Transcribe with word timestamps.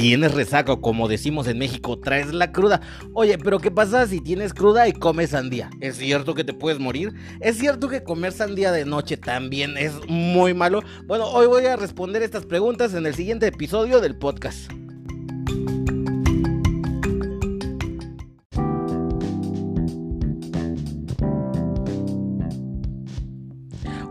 tienes 0.00 0.32
resaca, 0.32 0.76
como 0.76 1.08
decimos 1.08 1.46
en 1.46 1.58
México, 1.58 1.98
traes 1.98 2.32
la 2.32 2.52
cruda. 2.52 2.80
Oye, 3.12 3.36
pero 3.36 3.58
¿qué 3.58 3.70
pasa 3.70 4.06
si 4.06 4.20
tienes 4.20 4.54
cruda 4.54 4.88
y 4.88 4.92
comes 4.94 5.30
sandía? 5.30 5.68
¿Es 5.80 5.98
cierto 5.98 6.34
que 6.34 6.42
te 6.42 6.54
puedes 6.54 6.78
morir? 6.78 7.12
¿Es 7.40 7.58
cierto 7.58 7.88
que 7.88 8.02
comer 8.02 8.32
sandía 8.32 8.72
de 8.72 8.86
noche 8.86 9.18
también 9.18 9.76
es 9.76 9.92
muy 10.08 10.54
malo? 10.54 10.82
Bueno, 11.04 11.26
hoy 11.26 11.46
voy 11.46 11.66
a 11.66 11.76
responder 11.76 12.22
estas 12.22 12.46
preguntas 12.46 12.94
en 12.94 13.04
el 13.04 13.14
siguiente 13.14 13.46
episodio 13.46 14.00
del 14.00 14.16
podcast. 14.16 14.79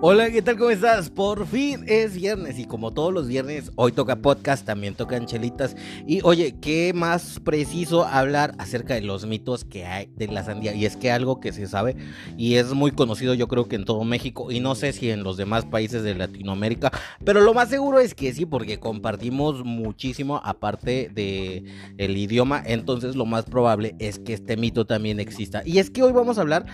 Hola, 0.01 0.31
¿qué 0.31 0.41
tal? 0.41 0.57
¿Cómo 0.57 0.69
estás? 0.69 1.09
Por 1.09 1.45
fin 1.45 1.83
es 1.85 2.15
viernes 2.15 2.57
y 2.57 2.63
como 2.63 2.91
todos 2.91 3.13
los 3.13 3.27
viernes, 3.27 3.73
hoy 3.75 3.91
toca 3.91 4.15
podcast, 4.15 4.65
también 4.65 4.95
tocan 4.95 5.25
chelitas. 5.25 5.75
Y 6.07 6.21
oye, 6.23 6.55
¿qué 6.61 6.93
más 6.95 7.41
preciso 7.43 8.05
hablar 8.05 8.55
acerca 8.59 8.93
de 8.93 9.01
los 9.01 9.25
mitos 9.25 9.65
que 9.65 9.85
hay 9.85 10.09
de 10.15 10.29
la 10.29 10.45
sandía? 10.45 10.73
Y 10.73 10.85
es 10.85 10.95
que 10.95 11.11
algo 11.11 11.41
que 11.41 11.51
se 11.51 11.67
sabe 11.67 11.97
y 12.37 12.55
es 12.55 12.73
muy 12.73 12.91
conocido 12.91 13.33
yo 13.33 13.49
creo 13.49 13.67
que 13.67 13.75
en 13.75 13.83
todo 13.83 14.05
México 14.05 14.53
y 14.53 14.61
no 14.61 14.73
sé 14.73 14.93
si 14.93 15.11
en 15.11 15.23
los 15.23 15.35
demás 15.35 15.65
países 15.65 16.01
de 16.01 16.15
Latinoamérica, 16.15 16.93
pero 17.25 17.41
lo 17.41 17.53
más 17.53 17.67
seguro 17.67 17.99
es 17.99 18.15
que 18.15 18.33
sí, 18.33 18.45
porque 18.45 18.79
compartimos 18.79 19.65
muchísimo 19.65 20.39
aparte 20.45 21.11
de 21.13 21.65
idioma, 21.97 22.63
entonces 22.65 23.17
lo 23.17 23.25
más 23.25 23.43
probable 23.43 23.95
es 23.99 24.17
que 24.17 24.31
este 24.31 24.55
mito 24.55 24.85
también 24.85 25.19
exista. 25.19 25.61
Y 25.65 25.79
es 25.79 25.89
que 25.89 26.03
hoy 26.03 26.13
vamos 26.13 26.37
a 26.37 26.41
hablar 26.41 26.65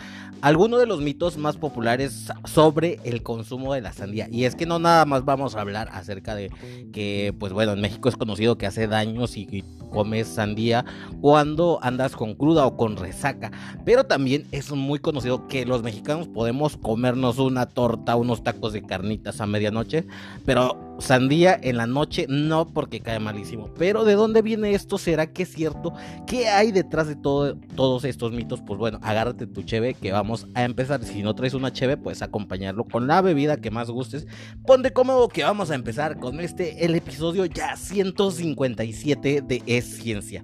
algunos 0.42 0.80
de 0.80 0.86
los 0.86 1.02
mitos 1.02 1.38
más 1.38 1.58
populares 1.58 2.28
sobre 2.44 3.00
el 3.04 3.15
consumo 3.24 3.74
de 3.74 3.82
la 3.82 3.94
sandía. 3.94 4.28
Y 4.32 4.46
es 4.46 4.56
que 4.56 4.66
no 4.66 4.80
nada 4.80 5.06
más 5.06 5.26
vamos 5.26 5.56
a 5.56 5.62
hablar 5.62 5.90
acerca 5.92 6.36
de 6.36 6.52
que, 6.94 7.34
pues 7.40 7.54
bueno, 7.54 7.74
en 7.74 7.82
México 7.82 8.10
es 8.10 8.18
conocido 8.18 8.58
que 8.58 8.66
hace 8.66 8.88
daño 8.88 9.28
si 9.28 9.64
comes 9.92 10.28
sandía 10.28 10.86
cuando 11.22 11.80
andas 11.82 12.16
con 12.16 12.36
cruda 12.36 12.66
o 12.66 12.78
con 12.78 12.98
resaca. 12.98 13.52
Pero 13.86 14.06
también 14.06 14.46
es 14.52 14.72
muy 14.72 15.00
conocido 15.00 15.48
que 15.48 15.66
los 15.66 15.84
mexicanos 15.84 16.28
podemos 16.28 16.78
comernos 16.78 17.40
una 17.40 17.66
torta, 17.66 18.16
unos 18.16 18.44
tacos 18.44 18.74
de 18.74 18.84
carnitas 18.84 19.42
a 19.42 19.46
medianoche. 19.46 20.06
Pero 20.46 20.85
sandía 21.00 21.60
en 21.62 21.78
la 21.78 21.88
noche 21.88 22.26
no 22.30 22.68
porque 22.68 23.00
cae 23.00 23.20
malísimo. 23.20 23.74
Pero 23.78 24.04
¿de 24.04 24.14
dónde 24.14 24.42
viene 24.42 24.74
esto? 24.74 24.98
¿Será 24.98 25.28
que 25.28 25.44
es 25.44 25.54
cierto? 25.54 25.94
¿Qué 26.28 26.48
hay 26.48 26.72
detrás 26.72 27.08
de 27.08 27.16
todo, 27.16 27.56
todos 27.76 28.06
estos 28.06 28.32
mitos? 28.32 28.62
Pues 28.62 28.80
bueno, 28.80 29.00
agárrate 29.02 29.48
tu 29.48 29.64
cheve 29.64 29.94
que 29.94 30.12
vamos 30.12 30.48
a 30.54 30.64
empezar. 30.64 31.04
Si 31.04 31.24
no 31.24 31.36
traes 31.36 31.54
una 31.54 31.72
cheve, 31.72 31.98
pues 31.98 32.22
acompañarlo 32.22 32.86
con 32.86 33.08
la 33.08 33.22
bebida 33.22 33.58
que 33.58 33.72
más 33.72 33.90
gustes. 33.90 34.28
Ponte 34.66 34.92
cómodo 34.94 35.28
que 35.28 35.44
vamos 35.44 35.72
a 35.72 35.76
empezar 35.76 36.20
con 36.20 36.40
este, 36.40 36.86
el 36.86 36.96
episodio 36.96 37.46
ya 37.46 37.76
157 37.76 39.42
de 39.42 39.64
Es 39.66 39.86
Ciencia. 39.98 40.44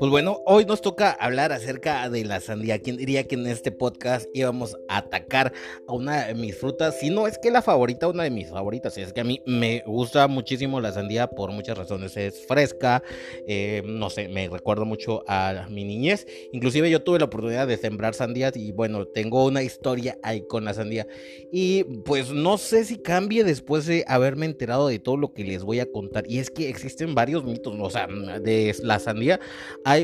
Pues 0.00 0.10
bueno, 0.10 0.40
hoy 0.46 0.64
nos 0.64 0.80
toca 0.80 1.10
hablar 1.10 1.52
acerca 1.52 2.08
de 2.08 2.24
la 2.24 2.40
sandía. 2.40 2.78
¿Quién 2.78 2.96
diría 2.96 3.24
que 3.24 3.34
en 3.34 3.46
este 3.46 3.70
podcast 3.70 4.26
íbamos 4.32 4.78
a 4.88 4.96
atacar 4.96 5.52
a 5.86 5.92
una 5.92 6.28
de 6.28 6.34
mis 6.34 6.56
frutas? 6.56 6.98
Si 6.98 7.10
no 7.10 7.26
es 7.26 7.36
que 7.36 7.50
la 7.50 7.60
favorita, 7.60 8.08
una 8.08 8.22
de 8.22 8.30
mis 8.30 8.48
favoritas. 8.48 8.96
Es 8.96 9.12
que 9.12 9.20
a 9.20 9.24
mí 9.24 9.42
me 9.44 9.82
gusta 9.84 10.26
muchísimo 10.26 10.80
la 10.80 10.92
sandía 10.92 11.26
por 11.26 11.52
muchas 11.52 11.76
razones. 11.76 12.16
Es 12.16 12.46
fresca, 12.46 13.02
eh, 13.46 13.82
no 13.84 14.08
sé, 14.08 14.28
me 14.28 14.48
recuerdo 14.48 14.86
mucho 14.86 15.22
a 15.28 15.66
mi 15.68 15.84
niñez. 15.84 16.26
Inclusive 16.50 16.88
yo 16.90 17.02
tuve 17.02 17.18
la 17.18 17.26
oportunidad 17.26 17.68
de 17.68 17.76
sembrar 17.76 18.14
sandías 18.14 18.56
y 18.56 18.72
bueno, 18.72 19.04
tengo 19.04 19.44
una 19.44 19.62
historia 19.62 20.16
ahí 20.22 20.46
con 20.48 20.64
la 20.64 20.72
sandía. 20.72 21.06
Y 21.52 21.84
pues 22.06 22.30
no 22.30 22.56
sé 22.56 22.86
si 22.86 22.96
cambie 22.96 23.44
después 23.44 23.84
de 23.84 24.04
haberme 24.08 24.46
enterado 24.46 24.88
de 24.88 24.98
todo 24.98 25.18
lo 25.18 25.34
que 25.34 25.44
les 25.44 25.62
voy 25.62 25.78
a 25.78 25.92
contar. 25.92 26.24
Y 26.26 26.38
es 26.38 26.50
que 26.50 26.70
existen 26.70 27.14
varios 27.14 27.44
mitos, 27.44 27.76
o 27.78 27.90
sea, 27.90 28.06
de 28.06 28.74
la 28.82 28.98
sandía 28.98 29.38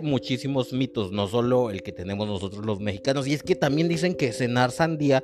muchísimos 0.03 0.73
mitos, 0.73 1.13
no 1.13 1.29
solo 1.29 1.71
el 1.71 1.83
que 1.83 1.93
tenemos 1.93 2.27
nosotros 2.27 2.65
los 2.65 2.81
mexicanos, 2.81 3.27
y 3.27 3.35
es 3.35 3.43
que 3.43 3.57
también 3.57 3.89
dicen 3.89 4.15
que 4.15 4.33
cenar 4.33 4.71
sandía 4.71 5.23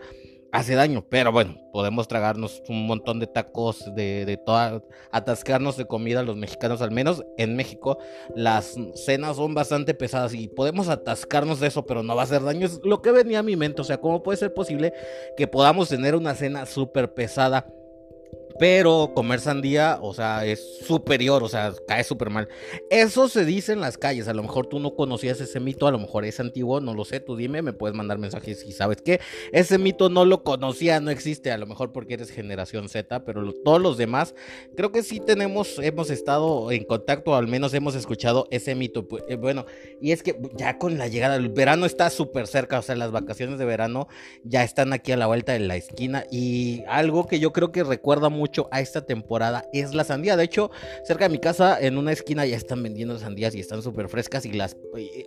hace 0.53 0.75
daño, 0.75 1.07
pero 1.09 1.33
bueno, 1.33 1.57
podemos 1.73 2.07
tragarnos 2.09 2.63
un 2.69 2.87
montón 2.87 3.19
de 3.19 3.27
tacos, 3.27 3.85
de, 3.95 4.27
de 4.27 4.37
toda, 4.37 4.83
atascarnos 5.11 5.79
de 5.79 5.87
comida 5.87 6.23
los 6.23 6.37
mexicanos, 6.37 6.83
al 6.83 6.91
menos 6.91 7.25
en 7.39 7.57
México, 7.57 7.99
las 8.37 8.77
cenas 8.95 9.37
son 9.37 9.55
bastante 9.55 9.95
pesadas 9.95 10.35
y 10.35 10.49
podemos 10.49 10.89
atascarnos 10.89 11.59
de 11.59 11.69
eso, 11.69 11.87
pero 11.87 12.03
no 12.03 12.15
va 12.15 12.23
a 12.23 12.25
hacer 12.25 12.43
daño, 12.43 12.67
es 12.67 12.81
lo 12.85 13.01
que 13.01 13.13
venía 13.13 13.39
a 13.39 13.43
mi 13.43 13.57
mente, 13.57 13.81
o 13.81 13.85
sea, 13.85 13.99
¿cómo 13.99 14.23
puede 14.23 14.37
ser 14.37 14.53
posible 14.53 14.93
que 15.39 15.49
podamos 15.49 15.89
tener 15.89 16.15
una 16.15 16.35
cena 16.35 16.67
súper 16.67 17.15
pesada? 17.15 17.67
Pero 18.59 19.13
comer 19.15 19.41
sandía, 19.41 19.99
o 20.01 20.15
sea, 20.15 20.45
es 20.45 20.79
superior, 20.87 21.43
o 21.43 21.49
sea, 21.49 21.73
cae 21.87 22.05
súper 22.05 22.31
mal. 22.31 22.49
Eso 22.91 23.29
se 23.29 23.45
dice 23.45 23.73
en 23.73 23.81
las 23.81 23.99
calles. 23.99 24.29
A 24.29 24.35
lo 24.35 24.43
mejor 24.43 24.67
tú 24.67 24.79
no 24.79 24.95
conocías 24.95 25.41
ese 25.41 25.61
mito, 25.61 25.87
a 25.87 25.91
lo 25.91 25.99
mejor 25.99 26.25
es 26.25 26.41
antiguo, 26.41 26.81
no 26.81 26.95
lo 26.95 27.05
sé. 27.05 27.21
Tú 27.21 27.37
dime, 27.37 27.63
me 27.63 27.73
puedes 27.73 27.97
mandar 27.97 28.19
mensajes 28.19 28.61
si 28.61 28.73
sabes 28.73 29.03
que 29.03 29.21
ese 29.53 29.79
mito 29.79 30.09
no 30.09 30.25
lo 30.25 30.43
conocía, 30.43 31.01
no 31.01 31.11
existe. 31.11 31.53
A 31.53 31.59
lo 31.59 31.67
mejor 31.67 31.93
porque 31.93 32.15
eres 32.15 32.31
generación 32.31 32.89
Z, 32.89 33.25
pero 33.25 33.53
todos 33.65 33.81
los 33.81 33.97
demás, 33.97 34.35
creo 34.77 34.93
que 34.93 35.03
sí 35.03 35.21
tenemos, 35.21 35.79
hemos 35.79 36.11
estado 36.11 36.71
en 36.71 36.85
contacto, 36.85 37.35
al 37.35 37.49
menos 37.49 37.75
hemos 37.75 37.95
escuchado 37.95 38.47
ese 38.51 38.75
mito. 38.75 39.07
Eh, 39.29 39.37
bueno, 39.37 39.67
y 40.01 40.13
es 40.13 40.23
que 40.23 40.37
ya 40.57 40.79
con 40.79 40.99
la 40.99 41.09
llegada, 41.09 41.37
el 41.37 41.49
verano 41.49 41.87
está 41.87 42.11
súper 42.11 42.47
cerca, 42.47 42.79
o 42.79 42.83
sea, 42.83 42.97
las 42.97 43.13
vacaciones 43.13 43.59
de 43.59 43.65
verano 43.65 44.09
ya 44.45 44.63
están 44.63 44.93
aquí 44.93 45.13
a 45.13 45.17
la 45.17 45.27
vuelta 45.27 45.53
de 45.53 45.61
la 45.61 45.77
esquina. 45.77 46.25
Y 46.31 46.83
algo 46.89 47.27
que 47.27 47.41
yo 47.41 47.53
creo 47.53 47.73
que 47.73 47.85
recuerda 47.85 48.29
mucho 48.29 48.42
mucho 48.43 48.69
a 48.73 48.81
esta 48.81 49.03
temporada 49.07 49.69
es 49.73 49.95
la 49.95 50.03
sandía. 50.03 50.37
De 50.37 50.43
hecho, 50.43 50.73
cerca 51.05 51.27
de 51.27 51.31
mi 51.31 51.39
casa, 51.39 51.79
en 51.81 51.97
una 51.97 52.11
esquina, 52.11 52.45
ya 52.45 52.57
están 52.57 52.83
vendiendo 52.83 53.17
sandías 53.21 53.55
y 53.55 53.61
están 53.61 53.83
súper 53.83 54.09
frescas. 54.09 54.45
Y 54.45 54.53
las. 54.53 54.77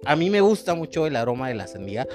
A 0.05 0.17
mí 0.17 0.29
me 0.29 0.41
gusta 0.41 0.75
mucho 0.75 1.07
el 1.07 1.15
aroma 1.15 1.47
de 1.47 1.55
la 1.55 1.67
sandía, 1.67 2.05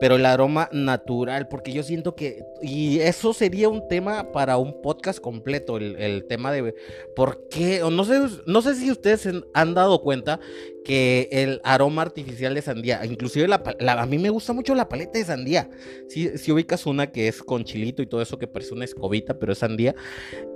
pero 0.00 0.16
el 0.16 0.26
aroma 0.26 0.68
natural, 0.70 1.48
porque 1.48 1.72
yo 1.72 1.82
siento 1.82 2.14
que. 2.14 2.44
Y 2.60 2.98
eso 2.98 3.32
sería 3.32 3.70
un 3.70 3.88
tema 3.88 4.32
para 4.32 4.58
un 4.58 4.82
podcast 4.82 5.18
completo, 5.18 5.78
el, 5.78 6.26
tema 6.28 6.52
de 6.52 6.74
por 7.16 7.48
qué. 7.48 7.82
O 7.82 7.90
no 7.90 8.04
sé, 8.04 8.20
no 8.44 8.60
sé 8.60 8.74
si 8.74 8.90
ustedes 8.90 9.26
han 9.54 9.74
dado 9.74 10.02
cuenta 10.02 10.40
que 10.84 11.28
el 11.30 11.60
aroma 11.62 12.02
artificial 12.02 12.54
de 12.54 12.62
sandía, 12.62 13.04
inclusive 13.04 13.48
a 13.52 14.06
mí 14.06 14.18
me 14.18 14.30
gusta 14.30 14.52
mucho 14.52 14.74
la 14.74 14.88
paleta 14.88 15.18
de 15.18 15.24
sandía. 15.24 15.70
Si, 16.08 16.38
si, 16.38 16.52
ubicas 16.52 16.86
una 16.86 17.10
que 17.12 17.28
es 17.28 17.42
con 17.42 17.64
chilito 17.64 18.02
y 18.02 18.06
todo 18.06 18.22
eso 18.22 18.38
que 18.38 18.46
parece 18.46 18.74
una 18.74 18.84
escobita, 18.84 19.38
pero 19.38 19.52
es 19.52 19.58
sandía. 19.58 19.94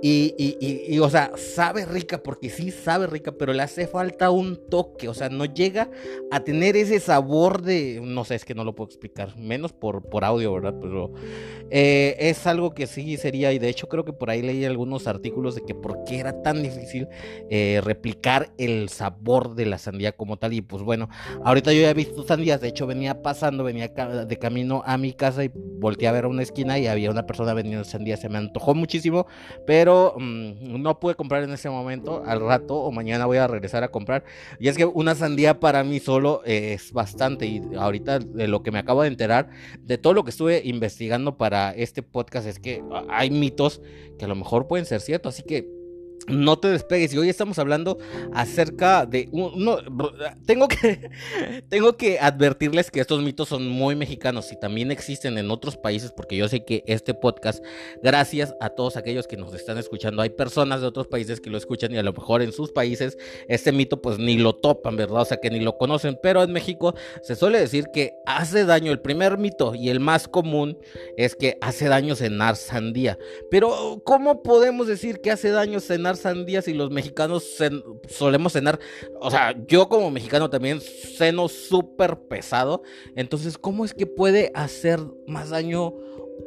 Y, 0.07 0.35
y, 0.37 0.93
y, 0.93 0.99
o 0.99 1.09
sea, 1.09 1.31
sabe 1.35 1.83
rica, 1.83 2.21
porque 2.21 2.51
sí 2.51 2.69
sabe 2.69 3.07
rica, 3.07 3.31
pero 3.31 3.53
le 3.53 3.63
hace 3.63 3.87
falta 3.87 4.29
un 4.29 4.69
toque, 4.69 5.09
o 5.09 5.15
sea, 5.15 5.29
no 5.29 5.45
llega 5.45 5.89
a 6.29 6.43
tener 6.43 6.77
ese 6.77 6.99
sabor 6.99 7.63
de, 7.63 7.99
no 8.03 8.23
sé, 8.23 8.35
es 8.35 8.45
que 8.45 8.53
no 8.53 8.63
lo 8.63 8.75
puedo 8.75 8.87
explicar, 8.87 9.35
menos 9.35 9.73
por, 9.73 10.07
por 10.07 10.23
audio, 10.23 10.53
¿verdad? 10.53 10.75
Pero 10.79 11.11
eh, 11.71 12.15
es 12.19 12.45
algo 12.45 12.75
que 12.75 12.85
sí 12.85 13.17
sería, 13.17 13.51
y 13.51 13.57
de 13.57 13.67
hecho 13.67 13.89
creo 13.89 14.05
que 14.05 14.13
por 14.13 14.29
ahí 14.29 14.43
leí 14.43 14.63
algunos 14.63 15.07
artículos 15.07 15.55
de 15.55 15.63
que 15.63 15.73
por 15.73 16.03
qué 16.03 16.19
era 16.19 16.43
tan 16.43 16.61
difícil 16.61 17.07
eh, 17.49 17.81
replicar 17.83 18.53
el 18.59 18.89
sabor 18.89 19.55
de 19.55 19.65
la 19.65 19.79
sandía 19.79 20.11
como 20.11 20.37
tal. 20.37 20.53
Y 20.53 20.61
pues 20.61 20.83
bueno, 20.83 21.09
ahorita 21.43 21.73
yo 21.73 21.81
ya 21.81 21.89
he 21.89 21.95
visto 21.95 22.23
sandías, 22.27 22.61
de 22.61 22.67
hecho 22.67 22.85
venía 22.85 23.23
pasando, 23.23 23.63
venía 23.63 23.87
de 23.87 24.37
camino 24.37 24.83
a 24.85 24.99
mi 24.99 25.13
casa 25.13 25.43
y 25.43 25.51
volteé 25.55 26.07
a 26.07 26.11
ver 26.11 26.25
a 26.25 26.27
una 26.27 26.43
esquina 26.43 26.77
y 26.77 26.85
había 26.85 27.09
una 27.09 27.25
persona 27.25 27.55
vendiendo 27.55 27.83
sandías, 27.85 28.19
se 28.19 28.29
me 28.29 28.37
antojó 28.37 28.75
muchísimo, 28.75 29.25
pero 29.65 29.94
mm, 30.17 30.81
no 30.81 30.99
pude 30.99 31.15
comprar 31.15 31.43
en 31.43 31.51
ese 31.51 31.69
momento, 31.69 32.23
al 32.25 32.39
rato 32.41 32.75
o 32.75 32.91
mañana 32.91 33.25
voy 33.25 33.37
a 33.37 33.47
regresar 33.47 33.83
a 33.83 33.89
comprar. 33.89 34.23
Y 34.59 34.67
es 34.67 34.77
que 34.77 34.85
una 34.85 35.15
sandía 35.15 35.59
para 35.59 35.83
mí 35.83 35.99
solo 35.99 36.41
es 36.45 36.91
bastante 36.91 37.45
y 37.45 37.61
ahorita 37.77 38.19
de 38.19 38.47
lo 38.47 38.63
que 38.63 38.71
me 38.71 38.79
acabo 38.79 39.01
de 39.01 39.09
enterar, 39.09 39.49
de 39.79 39.97
todo 39.97 40.13
lo 40.13 40.23
que 40.23 40.29
estuve 40.29 40.61
investigando 40.63 41.37
para 41.37 41.71
este 41.71 42.03
podcast 42.03 42.47
es 42.47 42.59
que 42.59 42.83
hay 43.09 43.29
mitos 43.29 43.81
que 44.17 44.25
a 44.25 44.27
lo 44.27 44.35
mejor 44.35 44.67
pueden 44.67 44.85
ser 44.85 45.01
ciertos, 45.01 45.35
así 45.35 45.43
que 45.43 45.74
no 46.27 46.57
te 46.59 46.69
despegues. 46.69 47.13
Y 47.13 47.17
hoy 47.17 47.29
estamos 47.29 47.59
hablando 47.59 47.97
acerca 48.33 49.05
de. 49.05 49.29
No, 49.31 49.77
tengo, 50.45 50.67
que, 50.67 51.11
tengo 51.69 51.97
que 51.97 52.19
advertirles 52.19 52.91
que 52.91 52.99
estos 52.99 53.21
mitos 53.21 53.49
son 53.49 53.67
muy 53.67 53.95
mexicanos 53.95 54.51
y 54.51 54.59
también 54.59 54.91
existen 54.91 55.37
en 55.37 55.51
otros 55.51 55.77
países, 55.77 56.11
porque 56.11 56.35
yo 56.35 56.47
sé 56.47 56.65
que 56.65 56.83
este 56.87 57.13
podcast, 57.13 57.63
gracias 58.01 58.55
a 58.59 58.69
todos 58.69 58.97
aquellos 58.97 59.27
que 59.27 59.37
nos 59.37 59.53
están 59.53 59.77
escuchando, 59.77 60.21
hay 60.21 60.29
personas 60.29 60.81
de 60.81 60.87
otros 60.87 61.07
países 61.07 61.39
que 61.39 61.49
lo 61.49 61.57
escuchan 61.57 61.91
y 61.93 61.97
a 61.97 62.03
lo 62.03 62.13
mejor 62.13 62.41
en 62.41 62.51
sus 62.51 62.71
países 62.71 63.17
este 63.47 63.71
mito 63.71 64.01
pues 64.01 64.17
ni 64.17 64.37
lo 64.37 64.55
topan, 64.55 64.95
¿verdad? 64.95 65.21
O 65.21 65.25
sea 65.25 65.37
que 65.37 65.49
ni 65.49 65.59
lo 65.59 65.77
conocen. 65.77 66.17
Pero 66.21 66.43
en 66.43 66.51
México 66.51 66.95
se 67.21 67.35
suele 67.35 67.59
decir 67.59 67.87
que 67.93 68.15
hace 68.25 68.65
daño. 68.65 68.91
El 68.91 68.99
primer 68.99 69.37
mito 69.37 69.73
y 69.75 69.89
el 69.89 69.99
más 69.99 70.27
común 70.27 70.77
es 71.17 71.35
que 71.35 71.57
hace 71.61 71.87
daño 71.87 72.15
cenar 72.15 72.55
sandía. 72.55 73.17
Pero, 73.49 74.01
¿cómo 74.03 74.43
podemos 74.43 74.87
decir 74.87 75.21
que 75.21 75.31
hace 75.31 75.49
daño 75.49 75.79
cenar 75.79 76.14
cenar 76.15 76.35
sandía 76.35 76.61
si 76.61 76.73
los 76.73 76.91
mexicanos 76.91 77.45
solemos 78.09 78.53
cenar? 78.53 78.79
O 79.19 79.31
sea, 79.31 79.55
yo 79.67 79.89
como 79.89 80.11
mexicano 80.11 80.49
también 80.49 80.81
ceno 80.81 81.47
súper 81.47 82.19
pesado. 82.27 82.83
Entonces, 83.15 83.57
¿cómo 83.57 83.85
es 83.85 83.93
que 83.93 84.05
puede 84.05 84.51
hacer 84.53 84.99
más 85.27 85.49
daño 85.49 85.93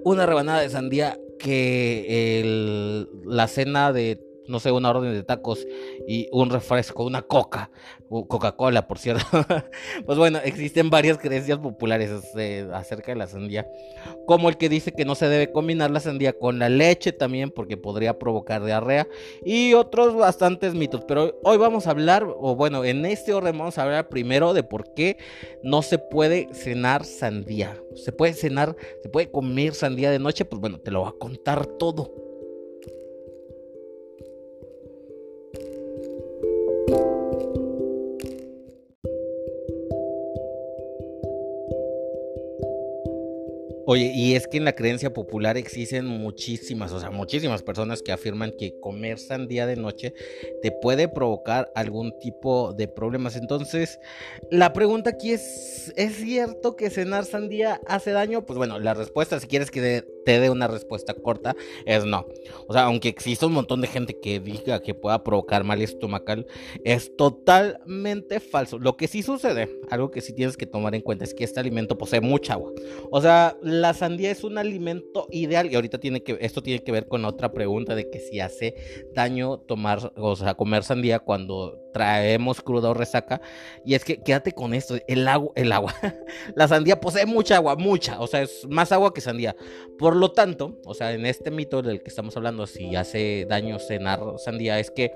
una 0.05 0.27
rebanada 0.27 0.61
de 0.61 0.71
sandía 0.71 1.19
que 1.39 3.07
la 3.25 3.49
cena 3.49 3.93
de 3.93 4.21
no 4.49 4.61
sé, 4.61 4.73
una 4.73 4.91
orden 4.91 5.13
de 5.13 5.23
tacos 5.23 5.67
y 6.07 6.29
un 6.33 6.51
refresco, 6.51 7.05
una 7.05 7.23
coca, 7.23 7.71
Coca-Cola, 8.09 8.89
por 8.89 8.99
cierto. 8.99 9.25
pues 10.07 10.19
bueno, 10.19 10.39
existen 10.43 10.91
varias 10.91 11.19
creencias 11.19 11.59
populares 11.59 12.11
eh, 12.37 12.69
acerca 12.73 13.13
de 13.13 13.19
la 13.19 13.27
sandía, 13.27 13.67
como 14.27 14.49
el 14.49 14.57
que 14.57 14.69
dice 14.69 14.93
que 14.93 15.05
no 15.05 15.15
se 15.15 15.29
debe 15.29 15.53
combinar 15.53 15.91
la 15.91 16.01
sandía 16.01 16.33
con 16.33 16.59
la 16.59 16.69
leche 16.69 17.13
también 17.13 17.51
porque 17.51 17.77
podría 17.77 18.19
provocar 18.19 18.65
diarrea 18.65 19.07
y 19.45 19.75
otros 19.75 20.15
bastantes 20.15 20.75
mitos, 20.75 21.03
pero 21.07 21.39
hoy 21.45 21.57
vamos 21.59 21.87
a 21.87 21.91
hablar, 21.91 22.27
o 22.27 22.57
bueno, 22.57 22.85
en 22.85 23.05
este 23.07 23.35
orden 23.35 23.59
vamos 23.59 23.79
a 23.79 23.83
hablar 23.83 24.09
primero 24.09 24.55
de 24.55 24.63
por 24.63 24.95
qué 24.95 25.19
no 25.63 25.83
se 25.83 25.99
puede 25.99 26.49
cenar 26.53 27.05
sandía. 27.05 27.77
Se 27.95 28.13
puede 28.13 28.35
cenar, 28.35 28.77
se 29.03 29.09
puede 29.09 29.31
comer 29.31 29.75
sandía 29.75 30.11
de 30.11 30.19
noche, 30.19 30.45
pues 30.45 30.61
bueno, 30.61 30.79
te 30.79 30.91
lo 30.91 31.01
voy 31.01 31.09
a 31.09 31.19
contar 31.19 31.67
todo. 31.67 32.28
Oye, 43.91 44.13
y 44.15 44.35
es 44.35 44.47
que 44.47 44.59
en 44.59 44.67
la 44.67 44.75
creencia 44.75 45.15
popular 45.15 45.57
existen 45.57 46.05
muchísimas, 46.05 46.93
o 46.93 47.01
sea, 47.01 47.11
muchísimas 47.11 47.63
personas 47.63 48.03
que 48.03 48.13
afirman 48.13 48.53
que 48.53 48.79
comer 48.81 49.19
sandía 49.19 49.67
de 49.67 49.77
noche 49.77 50.13
te 50.61 50.71
puede 50.71 51.09
provocar 51.09 51.73
algún 51.75 52.13
tipo 52.19 52.75
de 52.75 52.87
problemas. 52.87 53.35
Entonces, 53.35 53.99
la 54.51 54.75
pregunta 54.75 55.09
aquí 55.09 55.33
es, 55.33 55.91
¿es 55.97 56.17
cierto 56.17 56.77
que 56.77 56.91
cenar 56.91 57.25
sandía 57.25 57.81
hace 57.87 58.11
daño? 58.11 58.45
Pues 58.45 58.59
bueno, 58.59 58.79
la 58.79 58.93
respuesta, 58.93 59.41
si 59.41 59.47
quieres 59.47 59.71
que 59.71 60.05
te 60.29 60.41
dé 60.41 60.51
una 60.51 60.69
respuesta 60.69 61.15
corta, 61.15 61.57
es 61.87 62.05
no. 62.05 62.27
O 62.67 62.75
sea, 62.75 62.83
aunque 62.83 63.09
exista 63.09 63.47
un 63.47 63.55
montón 63.55 63.81
de 63.81 63.87
gente 63.87 64.21
que 64.21 64.41
diga 64.41 64.83
que 64.83 64.93
pueda 64.93 65.25
provocar 65.25 65.65
mal 65.65 65.81
estomacal, 65.81 66.47
es 66.85 67.17
totalmente 67.17 68.39
falso. 68.39 68.79
Lo 68.79 68.99
que 68.99 69.09
sí 69.09 69.23
sucede, 69.23 69.71
algo 69.91 70.11
que 70.11 70.21
sí 70.21 70.35
tienes 70.35 70.59
que 70.59 70.67
tomar 70.67 70.95
en 70.95 71.01
cuenta, 71.01 71.25
es 71.25 71.33
que 71.33 71.45
este 71.45 71.61
alimento 71.61 71.97
posee 71.97 72.21
mucha 72.21 72.53
agua. 72.53 72.73
O 73.11 73.23
sea, 73.23 73.57
la 73.63 73.95
sandía 73.95 74.31
es 74.31 74.45
un 74.45 74.59
alimento 74.59 75.29
ideal 75.31 75.73
y 75.73 75.77
ahorita 75.77 75.97
tiene 75.97 76.23
que 76.23 76.37
esto 76.43 76.63
tiene 76.63 76.85
que 76.85 76.93
ver 76.93 77.09
con 77.09 77.25
otra 77.25 77.55
pregunta 77.55 77.95
de 77.95 78.11
que 78.11 78.21
si 78.21 78.39
hace 78.41 78.75
daño 79.15 79.61
tomar, 79.61 80.13
o 80.15 80.37
sea, 80.37 80.53
comer 80.53 80.85
sandía 80.85 81.21
cuando 81.21 81.88
traemos 81.93 82.61
cruda 82.61 82.91
o 82.91 82.95
resaca 82.95 83.41
y 83.85 83.95
es 83.95 84.05
que 84.05 84.23
quédate 84.23 84.53
con 84.53 84.75
esto, 84.75 84.97
el 85.07 85.27
agua, 85.29 85.53
el 85.55 85.73
agua. 85.73 85.95
la 86.55 86.69
sandía 86.69 87.01
posee 87.01 87.27
mucha 87.27 87.57
agua, 87.57 87.77
mucha, 87.77 88.21
o 88.21 88.27
sea, 88.27 88.43
es 88.43 88.67
más 88.69 88.93
agua 88.93 89.13
que 89.15 89.21
sandía. 89.21 89.57
Por 89.99 90.17
lo 90.17 90.33
tanto, 90.33 90.79
o 90.85 90.95
sea, 90.95 91.13
en 91.13 91.27
este 91.27 91.51
mito 91.51 91.83
del 91.83 92.03
que 92.03 92.09
estamos 92.09 92.37
hablando, 92.37 92.67
si 92.67 92.95
hace 92.97 93.47
daño 93.49 93.79
cenar 93.79 94.21
sandía 94.39 94.79
es 94.79 94.91
que 94.91 95.13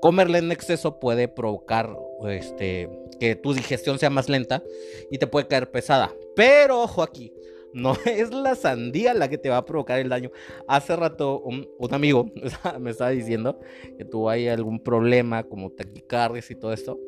comerla 0.00 0.38
en 0.38 0.52
exceso 0.52 0.98
puede 0.98 1.28
provocar 1.28 1.94
este 2.28 2.88
que 3.18 3.34
tu 3.34 3.52
digestión 3.52 3.98
sea 3.98 4.10
más 4.10 4.28
lenta 4.28 4.62
y 5.10 5.18
te 5.18 5.26
puede 5.26 5.46
caer 5.46 5.70
pesada. 5.70 6.14
Pero 6.36 6.82
ojo 6.82 7.02
aquí, 7.02 7.32
no 7.72 7.96
es 8.06 8.32
la 8.32 8.54
sandía 8.54 9.14
la 9.14 9.28
que 9.28 9.38
te 9.38 9.48
va 9.48 9.58
a 9.58 9.64
provocar 9.64 9.98
el 9.98 10.08
daño. 10.08 10.30
Hace 10.66 10.96
rato 10.96 11.40
un, 11.40 11.68
amigo 11.90 12.30
me 12.80 12.90
estaba 12.90 13.10
diciendo 13.10 13.58
que 13.96 14.04
tuvo 14.04 14.30
ahí 14.30 14.48
algún 14.48 14.82
problema 14.82 15.44
como 15.44 15.70
taquicardias 15.70 16.50
y 16.50 16.54
todo 16.54 16.72
esto. 16.72 16.98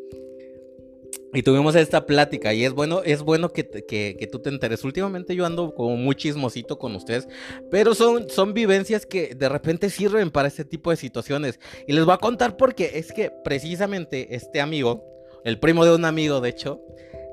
Y 1.32 1.42
tuvimos 1.44 1.76
esta 1.76 2.06
plática 2.06 2.52
y 2.52 2.64
es 2.64 2.72
bueno, 2.72 3.02
es 3.04 3.22
bueno 3.22 3.52
que, 3.52 3.64
que, 3.64 4.28
tú 4.30 4.40
te 4.40 4.48
enteres. 4.48 4.82
Últimamente 4.82 5.36
yo 5.36 5.46
ando 5.46 5.74
como 5.74 5.96
muy 5.96 6.16
chismosito 6.16 6.76
con 6.78 6.96
ustedes, 6.96 7.28
pero 7.70 7.94
son, 7.94 8.28
son 8.28 8.52
vivencias 8.52 9.06
que 9.06 9.36
de 9.36 9.48
repente 9.48 9.90
sirven 9.90 10.30
para 10.32 10.48
este 10.48 10.64
tipo 10.64 10.90
de 10.90 10.96
situaciones. 10.96 11.60
Y 11.86 11.92
les 11.92 12.04
voy 12.04 12.14
a 12.14 12.18
contar 12.18 12.56
porque 12.56 12.92
es 12.94 13.12
que 13.12 13.30
precisamente 13.44 14.34
este 14.34 14.60
amigo, 14.60 15.04
el 15.44 15.60
primo 15.60 15.84
de 15.84 15.94
un 15.94 16.04
amigo 16.04 16.40
de 16.40 16.48
hecho, 16.48 16.80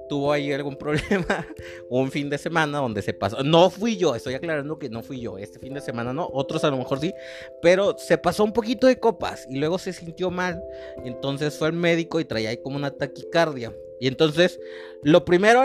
tuvo 0.07 0.31
ahí 0.31 0.51
algún 0.51 0.75
problema 0.75 1.47
un 1.89 2.11
fin 2.11 2.29
de 2.29 2.37
semana 2.37 2.79
donde 2.79 3.01
se 3.01 3.13
pasó. 3.13 3.43
No 3.43 3.69
fui 3.69 3.97
yo, 3.97 4.15
estoy 4.15 4.33
aclarando 4.33 4.79
que 4.79 4.89
no 4.89 5.03
fui 5.03 5.19
yo. 5.19 5.37
Este 5.37 5.59
fin 5.59 5.73
de 5.73 5.81
semana 5.81 6.13
no, 6.13 6.29
otros 6.31 6.63
a 6.63 6.69
lo 6.69 6.77
mejor 6.77 6.99
sí, 6.99 7.13
pero 7.61 7.97
se 7.97 8.17
pasó 8.17 8.43
un 8.43 8.53
poquito 8.53 8.87
de 8.87 8.99
copas 8.99 9.45
y 9.49 9.57
luego 9.57 9.77
se 9.77 9.93
sintió 9.93 10.31
mal. 10.31 10.61
Entonces 11.03 11.57
fue 11.57 11.67
al 11.67 11.73
médico 11.73 12.19
y 12.19 12.25
traía 12.25 12.49
ahí 12.49 12.57
como 12.57 12.77
una 12.77 12.91
taquicardia. 12.91 13.73
Y 13.99 14.07
entonces, 14.07 14.59
lo 15.03 15.25
primero, 15.25 15.61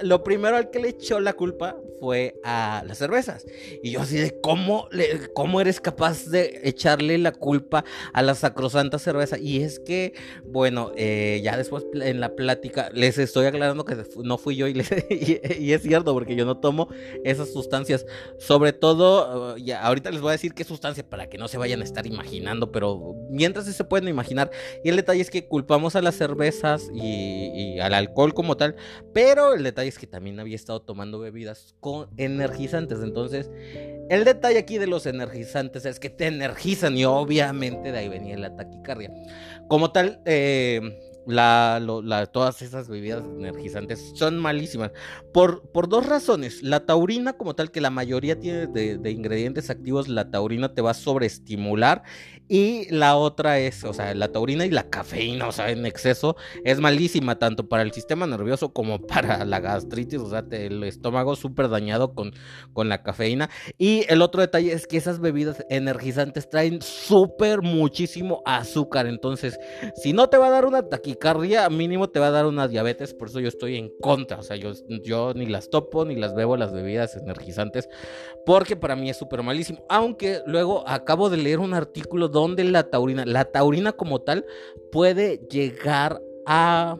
lo 0.00 0.22
primero 0.22 0.56
al 0.56 0.70
que 0.70 0.80
le 0.80 0.88
echó 0.88 1.20
la 1.20 1.34
culpa 1.34 1.76
fue 2.00 2.34
a 2.42 2.82
las 2.86 2.98
cervezas. 2.98 3.46
Y 3.82 3.92
yo 3.92 4.00
así 4.00 4.16
de, 4.16 4.40
¿cómo, 4.40 4.88
le, 4.90 5.32
cómo 5.34 5.60
eres 5.60 5.80
capaz 5.80 6.26
de 6.26 6.60
echarle 6.64 7.16
la 7.18 7.32
culpa 7.32 7.84
a 8.12 8.22
la 8.22 8.34
sacrosanta 8.34 8.98
cerveza? 8.98 9.38
Y 9.38 9.62
es 9.62 9.78
que, 9.78 10.14
bueno, 10.44 10.92
eh, 10.96 11.40
ya 11.44 11.56
después 11.56 11.84
en 11.94 12.20
la 12.20 12.34
plática 12.34 12.90
les 12.92 13.18
estoy 13.18 13.46
aclarando 13.46 13.84
que 13.84 13.96
no 14.24 14.38
fui 14.38 14.56
yo 14.56 14.66
y, 14.68 14.74
y, 15.58 15.72
es 15.72 15.82
cierto, 15.82 16.12
porque 16.12 16.34
yo 16.34 16.44
no 16.44 16.58
tomo 16.58 16.88
esas 17.24 17.52
sustancias. 17.52 18.06
Sobre 18.38 18.72
todo, 18.72 19.56
ya, 19.58 19.82
ahorita 19.82 20.10
les 20.10 20.20
voy 20.20 20.30
a 20.30 20.32
decir 20.32 20.54
qué 20.54 20.64
sustancia 20.64 21.08
para 21.08 21.28
que 21.28 21.38
no 21.38 21.46
se 21.46 21.58
vayan 21.58 21.82
a 21.82 21.84
estar 21.84 22.06
imaginando, 22.06 22.72
pero 22.72 23.14
mientras 23.30 23.66
se 23.66 23.84
pueden 23.84 24.08
imaginar. 24.08 24.50
Y 24.82 24.88
el 24.88 24.96
detalle 24.96 25.20
es 25.20 25.30
que 25.30 25.46
culpamos 25.46 25.94
a 25.94 26.02
las 26.02 26.16
cervezas 26.16 26.90
y 26.92 27.61
al 27.80 27.94
alcohol 27.94 28.34
como 28.34 28.56
tal, 28.56 28.76
pero 29.12 29.54
el 29.54 29.62
detalle 29.62 29.88
es 29.88 29.98
que 29.98 30.06
también 30.06 30.40
había 30.40 30.56
estado 30.56 30.80
tomando 30.82 31.18
bebidas 31.18 31.74
con 31.80 32.08
energizantes, 32.16 33.00
entonces 33.02 33.50
el 34.08 34.24
detalle 34.24 34.58
aquí 34.58 34.78
de 34.78 34.86
los 34.86 35.06
energizantes 35.06 35.84
es 35.84 35.98
que 35.98 36.10
te 36.10 36.26
energizan 36.26 36.96
y 36.96 37.04
obviamente 37.04 37.92
de 37.92 37.98
ahí 37.98 38.08
venía 38.08 38.36
la 38.36 38.54
taquicardia. 38.56 39.10
Como 39.68 39.92
tal, 39.92 40.20
eh, 40.26 41.11
la, 41.26 42.28
todas 42.32 42.62
esas 42.62 42.88
bebidas 42.88 43.22
energizantes 43.24 44.12
son 44.14 44.38
malísimas. 44.38 44.90
Por, 45.32 45.70
por, 45.70 45.88
dos 45.88 46.06
razones. 46.06 46.62
La 46.62 46.84
taurina, 46.84 47.34
como 47.34 47.54
tal, 47.54 47.70
que 47.70 47.80
la 47.80 47.90
mayoría 47.90 48.38
tiene 48.38 48.66
de, 48.66 49.10
ingredientes 49.10 49.70
activos, 49.70 50.08
la 50.08 50.30
taurina 50.30 50.74
te 50.74 50.82
va 50.82 50.90
a 50.90 50.94
sobreestimular. 50.94 52.02
Y 52.48 52.90
la 52.90 53.16
otra 53.16 53.58
es, 53.60 53.82
o 53.84 53.94
sea, 53.94 54.14
la 54.14 54.28
taurina 54.28 54.66
y 54.66 54.70
la 54.70 54.90
cafeína, 54.90 55.46
o 55.46 55.52
sea, 55.52 55.70
en 55.70 55.86
exceso, 55.86 56.36
es 56.64 56.80
malísima 56.80 57.38
tanto 57.38 57.66
para 57.68 57.82
el 57.82 57.92
sistema 57.92 58.26
nervioso 58.26 58.74
como 58.74 59.00
para 59.06 59.44
la 59.44 59.60
gastritis, 59.60 60.20
o 60.20 60.28
sea, 60.28 60.44
el 60.50 60.82
estómago 60.84 61.34
súper 61.34 61.68
dañado 61.68 62.14
con, 62.14 62.32
con 62.72 62.88
la 62.88 63.02
cafeína. 63.02 63.48
Y 63.78 64.04
el 64.08 64.20
otro 64.20 64.40
detalle 64.40 64.72
es 64.72 64.86
que 64.86 64.98
esas 64.98 65.20
bebidas 65.20 65.64
energizantes 65.70 66.50
traen 66.50 66.82
súper 66.82 67.62
muchísimo 67.62 68.42
azúcar. 68.44 69.06
Entonces, 69.06 69.58
si 69.96 70.12
no 70.12 70.28
te 70.28 70.36
va 70.36 70.48
a 70.48 70.50
dar 70.50 70.66
una 70.66 70.82
taquicardia 71.12 71.68
mínimo 71.68 72.08
te 72.08 72.20
va 72.20 72.28
a 72.28 72.30
dar 72.30 72.46
una 72.46 72.68
diabetes, 72.68 73.14
por 73.14 73.28
eso 73.28 73.40
yo 73.40 73.48
estoy 73.48 73.76
en 73.76 73.90
contra, 74.00 74.38
o 74.38 74.42
sea, 74.42 74.56
yo, 74.56 74.72
yo 75.02 75.32
ni 75.34 75.46
las 75.46 75.70
topo 75.70 76.04
ni 76.04 76.16
las 76.16 76.34
bebo 76.34 76.56
las 76.56 76.72
bebidas 76.72 77.16
energizantes, 77.16 77.88
porque 78.46 78.76
para 78.76 78.96
mí 78.96 79.10
es 79.10 79.16
súper 79.16 79.42
malísimo, 79.42 79.84
aunque 79.88 80.40
luego 80.46 80.86
acabo 80.88 81.30
de 81.30 81.36
leer 81.36 81.60
un 81.60 81.74
artículo 81.74 82.28
donde 82.28 82.64
la 82.64 82.84
taurina, 82.90 83.24
la 83.24 83.44
taurina 83.44 83.92
como 83.92 84.20
tal 84.20 84.44
puede 84.90 85.46
llegar 85.50 86.20
a 86.46 86.96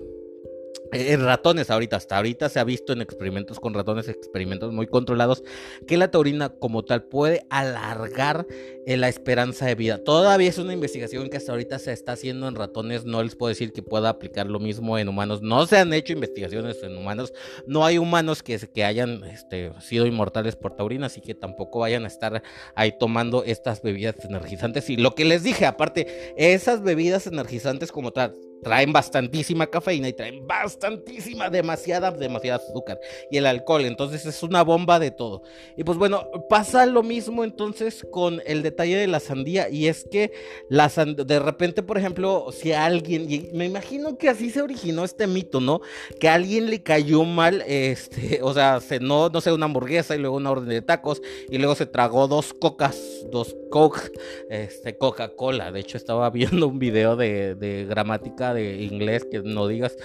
en 0.93 1.25
ratones 1.25 1.71
ahorita, 1.71 1.97
hasta 1.97 2.17
ahorita 2.17 2.49
se 2.49 2.61
ha 2.61 2.65
visto 2.65 2.93
en 2.93 3.01
experimentos 3.01 3.59
con 3.59 3.75
ratones, 3.75 4.09
experimentos 4.09 4.73
muy 4.73 4.87
controlados, 4.87 5.43
que 5.87 5.97
la 5.97 6.11
taurina 6.11 6.51
como 6.51 6.85
tal 6.85 7.05
puede 7.05 7.47
alargar 7.51 8.47
eh, 8.87 8.97
la 8.97 9.09
esperanza 9.09 9.67
de 9.67 9.75
vida. 9.75 9.99
Todavía 10.05 10.49
es 10.49 10.59
una 10.59 10.73
investigación 10.73 11.31
que 11.31 11.39
hasta 11.39 11.53
ahorita 11.53 11.79
se 11.79 11.93
está 11.93 12.13
haciendo 12.13 12.47
en 12.47 12.55
ratones, 12.55 13.05
no 13.05 13.23
les 13.23 13.35
puedo 13.37 13.49
decir 13.49 13.73
que 13.73 13.83
pueda 13.83 14.11
aplicar 14.11 14.47
lo 14.47 14.61
mismo 14.61 14.99
en 14.99 15.09
humanos, 15.09 15.41
no 15.41 15.67
se 15.67 15.79
han 15.79 15.93
hecho 15.95 16.13
investigaciones 16.13 16.83
en 16.83 16.97
humanos, 16.97 17.33
no 17.67 17.85
hay 17.85 17.99
humanos 17.99 18.43
que, 18.43 18.59
que 18.59 18.85
hayan 18.85 19.25
este, 19.25 19.73
sido 19.81 20.07
inmortales 20.07 20.57
por 20.57 20.77
taurina, 20.77 21.07
así 21.07 21.21
que 21.21 21.35
tampoco 21.35 21.81
vayan 21.81 22.05
a 22.05 22.09
estar 22.09 22.43
ahí 22.75 22.93
tomando 22.99 23.45
estas 23.45 23.83
bebidas 23.83 24.23
energizantes. 24.25 24.91
Y 24.91 24.97
lo 24.97 25.15
que 25.15 25.25
les 25.25 25.43
dije, 25.43 25.67
aparte, 25.67 26.35
esas 26.37 26.83
bebidas 26.83 27.27
energizantes 27.27 27.93
como 27.93 28.13
tal, 28.13 28.35
traen 28.63 28.93
bastantísima 28.93 29.67
cafeína 29.67 30.09
y 30.09 30.13
traen 30.13 30.47
bastantísima, 30.47 31.51
demasiada, 31.51 32.11
demasiada 32.11 32.59
azúcar 32.59 33.01
y 33.31 33.37
el 33.37 33.47
alcohol. 33.47 33.85
Entonces 33.85 34.25
es 34.27 34.43
una 34.43 34.63
bomba 34.63 34.99
de 34.99 35.11
todo. 35.11 35.43
Y 35.77 35.85
pues 35.85 35.99
bueno, 35.99 36.31
pasa 36.49 36.87
lo 36.87 37.03
mismo 37.03 37.45
entonces 37.45 38.07
con 38.11 38.41
el 38.47 38.63
detalle 38.63 38.97
de 38.97 39.07
la 39.07 39.21
sandía 39.21 39.69
y 39.69 39.89
es 39.89 40.07
que 40.11 40.33
la 40.69 40.89
de 40.89 41.39
repente, 41.39 41.83
por 41.83 41.99
ejemplo, 41.99 42.47
si 42.53 42.73
alguien, 42.73 43.31
y 43.31 43.51
me 43.53 43.65
imagino 43.65 44.17
que 44.19 44.29
así 44.29 44.51
se 44.51 44.63
originó 44.63 45.05
este 45.05 45.27
mito, 45.27 45.61
¿no? 45.61 45.81
Que 46.21 46.29
a 46.29 46.35
alguien 46.35 46.71
le 46.71 46.83
cayó 46.83 47.25
mal, 47.25 47.63
este, 47.67 48.41
o 48.43 48.53
sea, 48.53 48.81
cenó, 48.81 49.29
no 49.29 49.41
sé, 49.41 49.53
una 49.53 49.67
hamburguesa 49.67 50.15
y 50.15 50.19
luego 50.19 50.37
una 50.37 50.51
orden 50.51 50.69
de 50.69 50.83
tacos 50.83 51.23
y 51.49 51.59
luego 51.59 51.75
se 51.75 51.87
tragó 51.87 52.29
dos 52.29 52.53
cocas, 52.53 53.01
dos 53.31 53.57
coke, 53.71 54.13
este, 54.51 54.97
Coca-Cola. 54.99 55.73
De 55.73 55.81
hecho, 55.81 55.97
estaba 55.97 56.31
viendo 56.31 56.69
un 56.69 56.79
video 56.79 57.17
de, 57.17 57.55
de 57.55 57.85
gramática 57.87 58.52
de 58.55 58.83
inglés 58.83 59.27
que 59.31 59.41
no 59.41 59.67
digas 59.67 59.97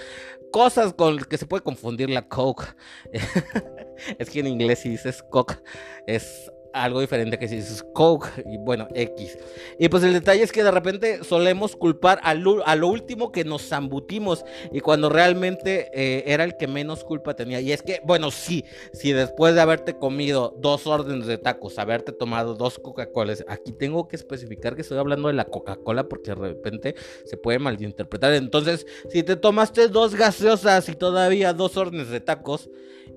cosas 0.50 0.94
con 0.94 1.18
que 1.18 1.36
se 1.36 1.46
puede 1.46 1.62
confundir 1.62 2.10
la 2.10 2.28
coke. 2.28 2.64
es 4.18 4.30
que 4.30 4.40
en 4.40 4.46
inglés 4.46 4.80
si 4.80 4.90
dices 4.90 5.22
coke 5.22 5.58
es 6.06 6.50
algo 6.72 7.00
diferente 7.00 7.38
que 7.38 7.48
si 7.48 7.56
es 7.56 7.84
Coke 7.92 8.28
y 8.46 8.58
bueno, 8.58 8.88
X. 8.94 9.38
Y 9.78 9.88
pues 9.88 10.02
el 10.02 10.12
detalle 10.12 10.42
es 10.42 10.52
que 10.52 10.62
de 10.62 10.70
repente 10.70 11.24
solemos 11.24 11.76
culpar 11.76 12.20
a 12.22 12.34
lo, 12.34 12.88
último 12.88 13.32
que 13.32 13.44
nos 13.44 13.68
zambutimos 13.68 14.44
y 14.72 14.80
cuando 14.80 15.08
realmente 15.08 15.90
eh, 15.92 16.24
era 16.26 16.44
el 16.44 16.56
que 16.56 16.66
menos 16.66 17.04
culpa 17.04 17.34
tenía. 17.34 17.60
Y 17.60 17.72
es 17.72 17.82
que, 17.82 18.00
bueno, 18.04 18.30
sí, 18.30 18.64
si 18.92 19.12
después 19.12 19.54
de 19.54 19.60
haberte 19.60 19.96
comido 19.96 20.54
dos 20.58 20.86
órdenes 20.86 21.26
de 21.26 21.38
tacos, 21.38 21.78
haberte 21.78 22.12
tomado 22.12 22.54
dos 22.54 22.78
Coca-Colas, 22.78 23.44
aquí 23.48 23.72
tengo 23.72 24.08
que 24.08 24.16
especificar 24.16 24.74
que 24.74 24.82
estoy 24.82 24.98
hablando 24.98 25.28
de 25.28 25.34
la 25.34 25.44
Coca-Cola 25.44 26.08
porque 26.08 26.30
de 26.30 26.36
repente 26.36 26.94
se 27.24 27.36
puede 27.36 27.58
malinterpretar. 27.58 28.32
Entonces, 28.34 28.86
si 29.10 29.22
te 29.22 29.36
tomaste 29.36 29.88
dos 29.88 30.14
gaseosas 30.14 30.88
y 30.88 30.94
todavía 30.94 31.52
dos 31.52 31.76
órdenes 31.76 32.08
de 32.10 32.20
tacos, 32.20 32.70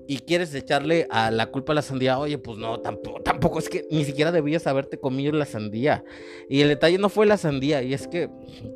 y 0.06 0.18
quieres 0.18 0.54
echarle 0.54 1.06
a 1.10 1.30
la 1.30 1.46
culpa 1.46 1.72
a 1.72 1.76
la 1.76 1.82
sandía, 1.82 2.18
oye, 2.18 2.38
pues 2.38 2.58
no, 2.58 2.80
tampoco, 2.80 3.20
tampoco 3.42 3.58
es 3.58 3.68
que 3.68 3.84
ni 3.90 4.04
siquiera 4.04 4.30
debías 4.30 4.68
haberte 4.68 4.98
comido 4.98 5.32
la 5.32 5.46
sandía. 5.46 6.04
Y 6.48 6.60
el 6.60 6.68
detalle 6.68 6.96
no 6.98 7.08
fue 7.08 7.26
la 7.26 7.36
sandía, 7.36 7.82
y 7.82 7.92
es 7.92 8.06
que 8.06 8.30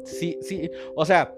sí, 0.04 0.38
sí, 0.42 0.68
o 0.96 1.06
sea, 1.06 1.36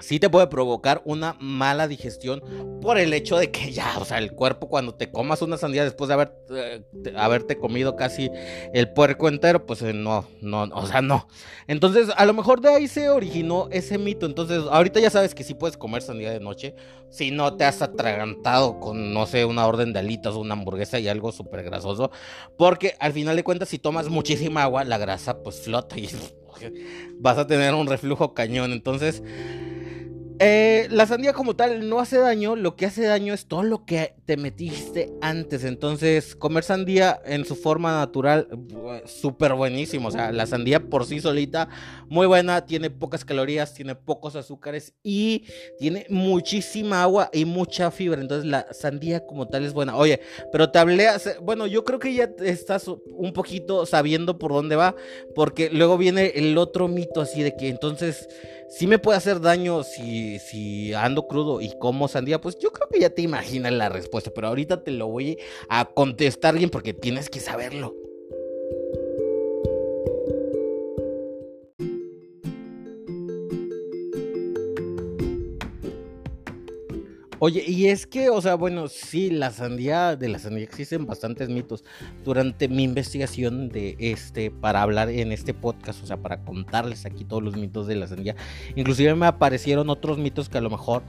sí 0.00 0.18
te 0.18 0.28
puede 0.28 0.46
provocar 0.46 1.02
una 1.04 1.36
mala 1.40 1.88
digestión 1.88 2.42
por 2.80 2.98
el 2.98 3.12
hecho 3.12 3.36
de 3.36 3.50
que 3.50 3.72
ya, 3.72 3.98
o 3.98 4.04
sea, 4.04 4.18
el 4.18 4.32
cuerpo 4.32 4.68
cuando 4.68 4.94
te 4.94 5.10
comas 5.10 5.42
una 5.42 5.56
sandía 5.56 5.84
después 5.84 6.08
de 6.08 6.14
haber, 6.14 6.34
eh, 6.50 6.84
haberte 7.16 7.56
comido 7.56 7.96
casi 7.96 8.30
el 8.72 8.92
puerco 8.92 9.28
entero, 9.28 9.66
pues 9.66 9.82
eh, 9.82 9.92
no, 9.92 10.26
no, 10.40 10.64
o 10.72 10.86
sea, 10.86 11.02
no. 11.02 11.28
Entonces, 11.66 12.08
a 12.16 12.24
lo 12.26 12.34
mejor 12.34 12.60
de 12.60 12.70
ahí 12.70 12.88
se 12.88 13.08
originó 13.08 13.68
ese 13.70 13.98
mito. 13.98 14.26
Entonces, 14.26 14.62
ahorita 14.70 15.00
ya 15.00 15.10
sabes 15.10 15.34
que 15.34 15.44
sí 15.44 15.54
puedes 15.54 15.76
comer 15.76 16.02
sandía 16.02 16.30
de 16.30 16.40
noche, 16.40 16.74
si 17.10 17.30
no 17.30 17.56
te 17.56 17.64
has 17.64 17.80
atragantado 17.82 18.80
con, 18.80 19.12
no 19.12 19.26
sé, 19.26 19.44
una 19.44 19.66
orden 19.66 19.92
de 19.92 20.00
alitas 20.00 20.34
o 20.34 20.40
una 20.40 20.54
hamburguesa 20.54 20.98
y 20.98 21.08
algo 21.08 21.32
súper 21.32 21.62
grasoso, 21.62 22.10
porque 22.58 22.94
al 22.98 23.12
final 23.12 23.36
de 23.36 23.44
cuentas, 23.44 23.68
si 23.68 23.78
tomas 23.78 24.08
muchísima 24.08 24.64
agua, 24.64 24.84
la 24.84 24.98
grasa 24.98 25.42
pues 25.42 25.60
flota 25.60 25.98
y 25.98 26.08
vas 27.18 27.38
a 27.38 27.46
tener 27.46 27.74
un 27.74 27.86
reflujo 27.86 28.34
cañón. 28.34 28.72
Entonces, 28.72 29.22
eh, 30.40 30.88
la 30.90 31.06
sandía 31.06 31.32
como 31.32 31.54
tal 31.54 31.88
no 31.88 32.00
hace 32.00 32.18
daño, 32.18 32.56
lo 32.56 32.76
que 32.76 32.86
hace 32.86 33.02
daño 33.02 33.34
es 33.34 33.46
todo 33.46 33.62
lo 33.62 33.84
que 33.84 34.14
te 34.24 34.36
metiste 34.36 35.12
antes. 35.20 35.64
Entonces, 35.64 36.34
comer 36.34 36.64
sandía 36.64 37.20
en 37.24 37.44
su 37.44 37.54
forma 37.54 37.98
natural, 37.98 38.48
súper 39.06 39.54
buenísimo. 39.54 40.08
O 40.08 40.10
sea, 40.10 40.32
la 40.32 40.46
sandía 40.46 40.80
por 40.88 41.06
sí 41.06 41.20
solita, 41.20 41.68
muy 42.08 42.26
buena, 42.26 42.64
tiene 42.64 42.90
pocas 42.90 43.24
calorías, 43.24 43.74
tiene 43.74 43.94
pocos 43.94 44.36
azúcares 44.36 44.94
y 45.02 45.44
tiene 45.78 46.06
muchísima 46.08 47.02
agua 47.02 47.30
y 47.32 47.44
mucha 47.44 47.90
fibra. 47.90 48.20
Entonces, 48.20 48.50
la 48.50 48.66
sandía 48.72 49.26
como 49.26 49.48
tal 49.48 49.64
es 49.64 49.72
buena. 49.72 49.96
Oye, 49.96 50.20
pero 50.52 50.70
te 50.70 50.78
hablé, 50.78 51.08
bueno, 51.42 51.66
yo 51.66 51.84
creo 51.84 51.98
que 51.98 52.14
ya 52.14 52.30
estás 52.42 52.88
un 52.88 53.32
poquito 53.32 53.86
sabiendo 53.86 54.38
por 54.38 54.52
dónde 54.52 54.76
va, 54.76 54.94
porque 55.34 55.70
luego 55.70 55.98
viene 55.98 56.32
el 56.34 56.56
otro 56.58 56.88
mito 56.88 57.20
así 57.20 57.42
de 57.42 57.56
que 57.56 57.68
entonces 57.68 58.28
si 58.68 58.86
me 58.86 58.98
puede 58.98 59.18
hacer 59.18 59.40
daño 59.40 59.84
si, 59.84 60.38
si 60.38 60.92
ando 60.94 61.28
crudo 61.28 61.60
y 61.60 61.72
como 61.78 62.08
sandía, 62.08 62.40
pues 62.40 62.58
yo 62.58 62.72
creo 62.72 62.88
que 62.88 62.98
ya 62.98 63.10
te 63.10 63.22
imaginas 63.22 63.72
la 63.72 63.88
respuesta, 63.88 64.13
pero 64.34 64.48
ahorita 64.48 64.84
te 64.84 64.90
lo 64.90 65.08
voy 65.08 65.38
a 65.68 65.84
contestar 65.86 66.56
bien 66.56 66.70
porque 66.70 66.94
tienes 66.94 67.28
que 67.30 67.40
saberlo. 67.40 67.94
Oye, 77.46 77.62
y 77.66 77.88
es 77.88 78.06
que, 78.06 78.30
o 78.30 78.40
sea, 78.40 78.54
bueno, 78.54 78.88
sí, 78.88 79.28
la 79.28 79.50
sandía, 79.50 80.16
de 80.16 80.30
la 80.30 80.38
sandía 80.38 80.64
existen 80.64 81.04
bastantes 81.04 81.50
mitos. 81.50 81.84
Durante 82.24 82.68
mi 82.68 82.84
investigación 82.84 83.68
de 83.68 83.96
este, 83.98 84.50
para 84.50 84.80
hablar 84.80 85.10
en 85.10 85.30
este 85.30 85.52
podcast, 85.52 86.02
o 86.02 86.06
sea, 86.06 86.16
para 86.16 86.42
contarles 86.42 87.04
aquí 87.04 87.22
todos 87.22 87.42
los 87.42 87.54
mitos 87.54 87.86
de 87.86 87.96
la 87.96 88.06
sandía, 88.06 88.34
inclusive 88.76 89.14
me 89.14 89.26
aparecieron 89.26 89.90
otros 89.90 90.16
mitos 90.16 90.48
que 90.48 90.56
a 90.56 90.62
lo 90.62 90.70
mejor 90.70 91.02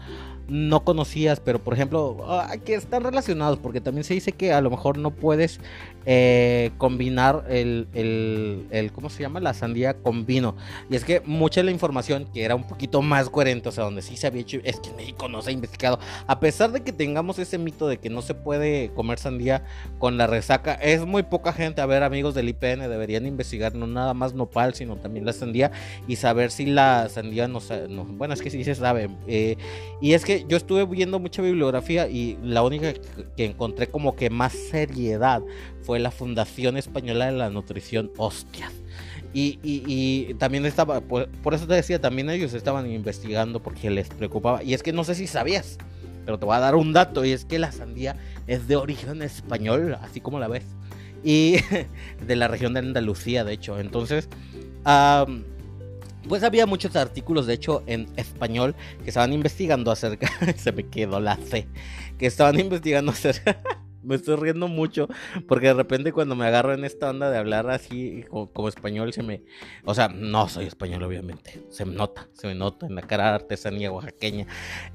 no 0.48 0.84
conocías, 0.84 1.40
pero 1.40 1.60
por 1.60 1.74
ejemplo, 1.74 2.18
ah, 2.28 2.56
que 2.64 2.76
están 2.76 3.04
relacionados, 3.04 3.58
porque 3.60 3.82
también 3.82 4.04
se 4.04 4.14
dice 4.14 4.32
que 4.32 4.54
a 4.54 4.62
lo 4.62 4.70
mejor 4.70 4.98
no 4.98 5.12
puedes 5.12 5.60
eh, 6.08 6.72
combinar 6.78 7.46
el, 7.50 7.88
el, 7.94 8.92
¿cómo 8.92 9.10
se 9.10 9.24
llama? 9.24 9.40
La 9.40 9.54
sandía 9.54 9.96
con 9.96 10.26
vino. 10.26 10.56
Y 10.90 10.96
es 10.96 11.04
que 11.04 11.22
mucha 11.26 11.62
de 11.62 11.66
la 11.66 11.72
información 11.72 12.28
que 12.32 12.44
era 12.44 12.54
un 12.54 12.68
poquito 12.68 13.02
más 13.02 13.30
coherente, 13.30 13.70
o 13.70 13.72
sea, 13.72 13.86
donde 13.86 14.04
sí 14.04 14.16
se 14.16 14.28
había 14.28 14.42
hecho, 14.42 14.60
es 14.64 14.80
que 14.80 14.92
México 14.94 15.28
no 15.28 15.42
se 15.42 15.50
ha 15.50 15.54
investigado. 15.54 16.00
A 16.28 16.40
pesar 16.40 16.72
de 16.72 16.82
que 16.82 16.92
tengamos 16.92 17.40
ese 17.40 17.58
mito 17.58 17.88
de 17.88 17.98
que 17.98 18.10
no 18.10 18.22
se 18.22 18.36
puede 18.36 18.92
comer 18.94 19.18
sandía 19.18 19.64
con 19.98 20.18
la 20.18 20.28
resaca, 20.28 20.76
es 20.76 21.06
muy 21.06 21.24
poca 21.24 21.54
gente. 21.54 21.82
A 21.82 21.88
ver, 21.88 22.04
amigos 22.04 22.36
del 22.36 22.50
IPN, 22.50 22.82
deberían 22.82 23.26
investigar 23.26 23.74
no 23.74 23.88
nada 23.88 24.14
más 24.14 24.34
nopal, 24.34 24.76
sino 24.76 24.98
también 24.98 25.26
la 25.26 25.34
sandía 25.34 25.72
y 26.08 26.18
saber 26.18 26.52
si 26.52 26.68
la 26.68 27.10
sandía 27.10 27.48
no, 27.48 27.60
no 27.90 28.06
bueno, 28.06 28.36
es 28.36 28.42
que 28.42 28.52
sí 28.52 28.64
se 28.64 28.76
sabe. 28.76 29.10
Eh, 29.28 29.58
y 30.02 30.14
es 30.14 30.24
que 30.24 30.35
yo 30.48 30.58
estuve 30.58 30.86
viendo 30.86 31.20
mucha 31.20 31.42
bibliografía 31.42 32.08
y 32.08 32.38
la 32.44 32.64
única 32.64 32.94
que 33.38 33.46
encontré 33.46 33.88
como 33.88 34.16
que 34.16 34.30
más 34.30 34.54
seriedad 34.54 35.42
fue 35.82 36.00
la 36.00 36.12
Fundación 36.12 36.78
Española 36.78 37.28
de 37.28 37.32
la 37.34 37.50
Nutrición 37.50 38.12
Hostias. 38.18 38.74
Y, 39.38 40.34
también 40.36 40.66
estaba, 40.66 41.02
por, 41.02 41.54
eso 41.54 41.68
te 41.68 41.74
decía, 41.74 42.00
también 42.00 42.30
ellos 42.30 42.54
estaban 42.54 42.90
investigando 42.90 43.62
porque 43.62 43.90
les 43.90 44.08
preocupaba. 44.08 44.64
Y 44.64 44.74
es 44.74 44.82
que 44.82 44.94
no 44.94 45.04
sé 45.04 45.14
si 45.14 45.28
sabías, 45.28 45.78
pero 46.26 46.40
te 46.40 46.46
voy 46.46 46.56
a 46.56 46.60
dar 46.60 46.76
un 46.76 46.94
dato, 46.94 47.26
y 47.26 47.32
es 47.32 47.44
que 47.44 47.60
la 47.60 47.74
sandía 47.74 48.16
es 48.48 48.70
de 48.70 48.78
origen 48.78 49.22
español, 49.22 49.98
así 50.02 50.22
como 50.22 50.40
la 50.40 50.48
ves. 50.48 50.64
Y 51.22 51.58
de 52.26 52.36
la 52.38 52.48
región 52.48 52.74
de 52.74 52.80
Andalucía, 52.80 53.44
de 53.44 53.54
hecho. 53.54 53.78
Entonces, 53.78 54.30
pues 56.28 56.44
había 56.44 56.66
muchos 56.66 56.96
artículos, 56.96 57.48
de 57.48 57.54
hecho, 57.54 57.84
en 57.88 58.08
español 58.16 58.76
que 59.04 59.10
estaban 59.10 59.34
investigando 59.34 59.92
acerca, 59.92 60.30
se 60.58 60.72
me 60.72 60.88
quedó 60.88 61.20
la 61.20 61.38
C, 61.38 61.68
que 62.18 62.26
estaban 62.26 62.60
investigando 62.60 63.12
acerca 63.12 63.85
me 64.06 64.16
estoy 64.16 64.36
riendo 64.36 64.68
mucho 64.68 65.08
porque 65.48 65.68
de 65.68 65.74
repente 65.74 66.12
cuando 66.12 66.36
me 66.36 66.46
agarro 66.46 66.74
en 66.74 66.86
esta 66.86 67.10
onda 67.10 67.30
de 67.30 67.38
hablar 67.38 67.70
así 67.70 68.24
como, 68.30 68.70
español 68.70 69.14
se 69.14 69.24
me... 69.24 69.44
O 69.84 69.94
sea, 69.94 70.08
no 70.08 70.48
soy 70.48 70.66
español 70.66 71.04
obviamente, 71.04 71.64
se 71.70 71.86
me 71.86 71.94
nota, 71.94 72.30
se 72.34 72.48
me 72.48 72.56
nota 72.56 72.86
en 72.86 72.96
la 72.96 73.02
cara 73.02 73.30
de 73.30 73.36
artesanía 73.36 73.92
oaxaqueña. 73.92 74.48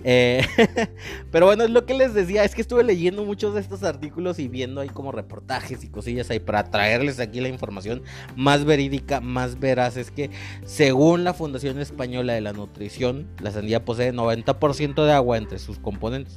Eh, 0.04 0.44
pero 1.30 1.46
bueno, 1.46 1.64
es 1.64 1.70
lo 1.70 1.86
que 1.86 1.94
les 1.94 2.14
decía, 2.14 2.44
es 2.44 2.54
que 2.54 2.60
estuve 2.60 2.84
leyendo 2.84 3.24
muchos 3.24 3.54
de 3.54 3.60
estos 3.60 3.82
artículos 3.82 4.38
y 4.38 4.48
viendo 4.48 4.80
ahí 4.80 4.88
como 4.88 5.12
reportajes 5.12 5.84
y 5.84 5.88
cosillas 5.88 6.30
ahí 6.30 6.40
para 6.40 6.64
traerles 6.70 7.20
aquí 7.20 7.40
la 7.40 7.48
información 7.48 8.02
más 8.36 8.64
verídica, 8.64 9.20
más 9.20 9.58
veraz. 9.58 9.96
Es 9.96 10.10
que 10.10 10.30
según 10.64 11.24
la 11.24 11.34
Fundación 11.34 11.78
Española 11.78 12.34
de 12.34 12.40
la 12.40 12.52
Nutrición, 12.52 13.28
la 13.40 13.50
sandía 13.50 13.84
posee 13.84 14.12
90% 14.12 15.04
de 15.04 15.12
agua 15.12 15.38
entre 15.38 15.58
sus 15.58 15.78
componentes. 15.78 16.36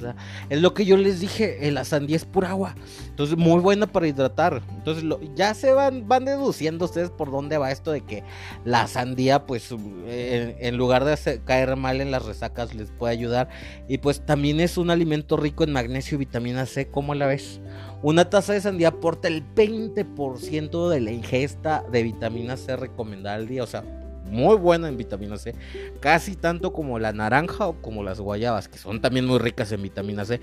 es 0.50 0.62
lo 0.62 0.74
que 0.74 0.86
yo 0.86 0.98
les 0.98 1.20
dije, 1.20 1.68
eh, 1.68 1.72
la 1.72 1.86
sandía 1.86 2.16
es 2.16 2.26
pura 2.26 2.50
agua 2.50 2.63
entonces, 3.08 3.38
muy 3.38 3.60
buena 3.60 3.88
para 3.88 4.08
hidratar. 4.08 4.62
Entonces, 4.70 5.04
ya 5.36 5.54
se 5.54 5.74
van, 5.74 6.08
van 6.08 6.26
deduciendo 6.26 6.86
ustedes 6.86 7.10
por 7.10 7.32
dónde 7.32 7.58
va 7.58 7.72
esto 7.72 7.92
de 7.92 8.02
que 8.02 8.24
la 8.66 8.88
sandía, 8.88 9.46
pues, 9.46 9.74
en, 10.08 10.78
lugar 10.78 11.06
de 11.06 11.42
caer 11.46 11.76
mal 11.76 12.02
en 12.02 12.12
las 12.12 12.26
resacas, 12.26 12.74
les 12.74 12.92
puede 12.92 13.14
ayudar. 13.14 13.50
Y 13.88 14.00
pues 14.00 14.26
también 14.26 14.60
es 14.60 14.78
un 14.78 14.90
alimento 14.90 15.38
rico 15.38 15.64
en 15.64 15.72
magnesio 15.72 16.16
y 16.16 16.20
vitamina 16.20 16.66
C. 16.66 16.88
¿Cómo 16.88 17.14
la 17.16 17.28
ves? 17.28 17.62
Una 18.02 18.30
taza 18.30 18.54
de 18.54 18.62
sandía 18.62 18.90
aporta 18.90 19.28
el 19.28 19.44
20% 19.56 20.90
de 20.90 21.02
la 21.02 21.12
ingesta 21.12 21.84
de 21.92 22.04
vitamina 22.04 22.58
C 22.58 22.76
recomendada 22.76 23.36
al 23.36 23.48
día. 23.48 23.64
O 23.64 23.68
sea, 23.68 23.84
muy 24.30 24.56
buena 24.58 24.88
en 24.88 24.98
vitamina 24.98 25.38
C, 25.38 25.56
casi 26.00 26.36
tanto 26.36 26.74
como 26.74 27.00
la 27.00 27.12
naranja 27.12 27.68
o 27.68 27.82
como 27.82 28.04
las 28.04 28.20
guayabas, 28.20 28.68
que 28.68 28.78
son 28.78 29.02
también 29.02 29.26
muy 29.26 29.40
ricas 29.40 29.72
en 29.72 29.82
vitamina 29.82 30.26
C. 30.26 30.40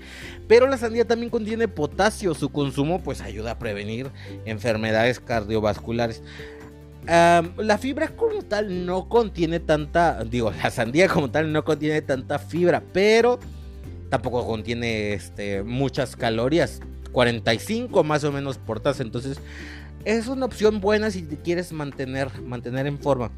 Pero 0.47 0.67
la 0.67 0.77
sandía 0.77 1.05
también 1.05 1.29
contiene 1.29 1.67
potasio, 1.67 2.33
su 2.33 2.49
consumo 2.49 3.01
pues 3.01 3.21
ayuda 3.21 3.51
a 3.51 3.59
prevenir 3.59 4.09
enfermedades 4.45 5.19
cardiovasculares. 5.19 6.23
la 7.05 7.77
fibra 7.79 8.09
como 8.09 8.41
tal 8.43 8.85
no 8.85 9.09
contiene 9.09 9.59
tanta, 9.59 10.23
digo, 10.23 10.51
la 10.51 10.69
sandía 10.69 11.07
como 11.07 11.31
tal 11.31 11.51
no 11.51 11.63
contiene 11.63 12.01
tanta 12.01 12.39
fibra, 12.39 12.83
pero 12.93 13.39
tampoco 14.09 14.45
contiene 14.45 15.13
este, 15.13 15.63
muchas 15.63 16.15
calorías, 16.15 16.81
45 17.11 18.03
más 18.03 18.23
o 18.23 18.31
menos 18.31 18.57
por 18.57 18.79
taza, 18.79 19.03
entonces 19.03 19.39
es 20.05 20.27
una 20.27 20.45
opción 20.45 20.81
buena 20.81 21.11
si 21.11 21.21
te 21.21 21.37
quieres 21.37 21.71
mantener, 21.71 22.41
mantener 22.41 22.87
en 22.87 22.97
forma. 22.97 23.31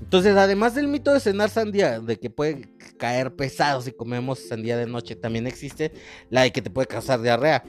Entonces, 0.00 0.36
además 0.36 0.74
del 0.74 0.88
mito 0.88 1.12
de 1.12 1.20
cenar 1.20 1.50
sandía, 1.50 2.00
de 2.00 2.18
que 2.18 2.30
puede 2.30 2.68
caer 2.96 3.34
pesado 3.34 3.80
si 3.82 3.92
comemos 3.92 4.38
sandía 4.38 4.76
de 4.76 4.86
noche, 4.86 5.16
también 5.16 5.46
existe 5.46 5.92
la 6.30 6.42
de 6.42 6.52
que 6.52 6.62
te 6.62 6.70
puede 6.70 6.86
causar 6.86 7.20
diarrea. 7.22 7.64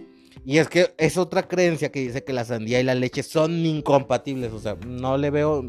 Y 0.45 0.59
es 0.59 0.69
que 0.69 0.93
es 0.97 1.17
otra 1.17 1.47
creencia 1.47 1.91
que 1.91 1.99
dice 1.99 2.23
que 2.23 2.33
la 2.33 2.45
sandía 2.45 2.79
y 2.79 2.83
la 2.83 2.95
leche 2.95 3.23
son 3.23 3.65
incompatibles. 3.65 4.53
O 4.53 4.59
sea, 4.59 4.77
no 4.87 5.17
le 5.17 5.29
veo 5.29 5.65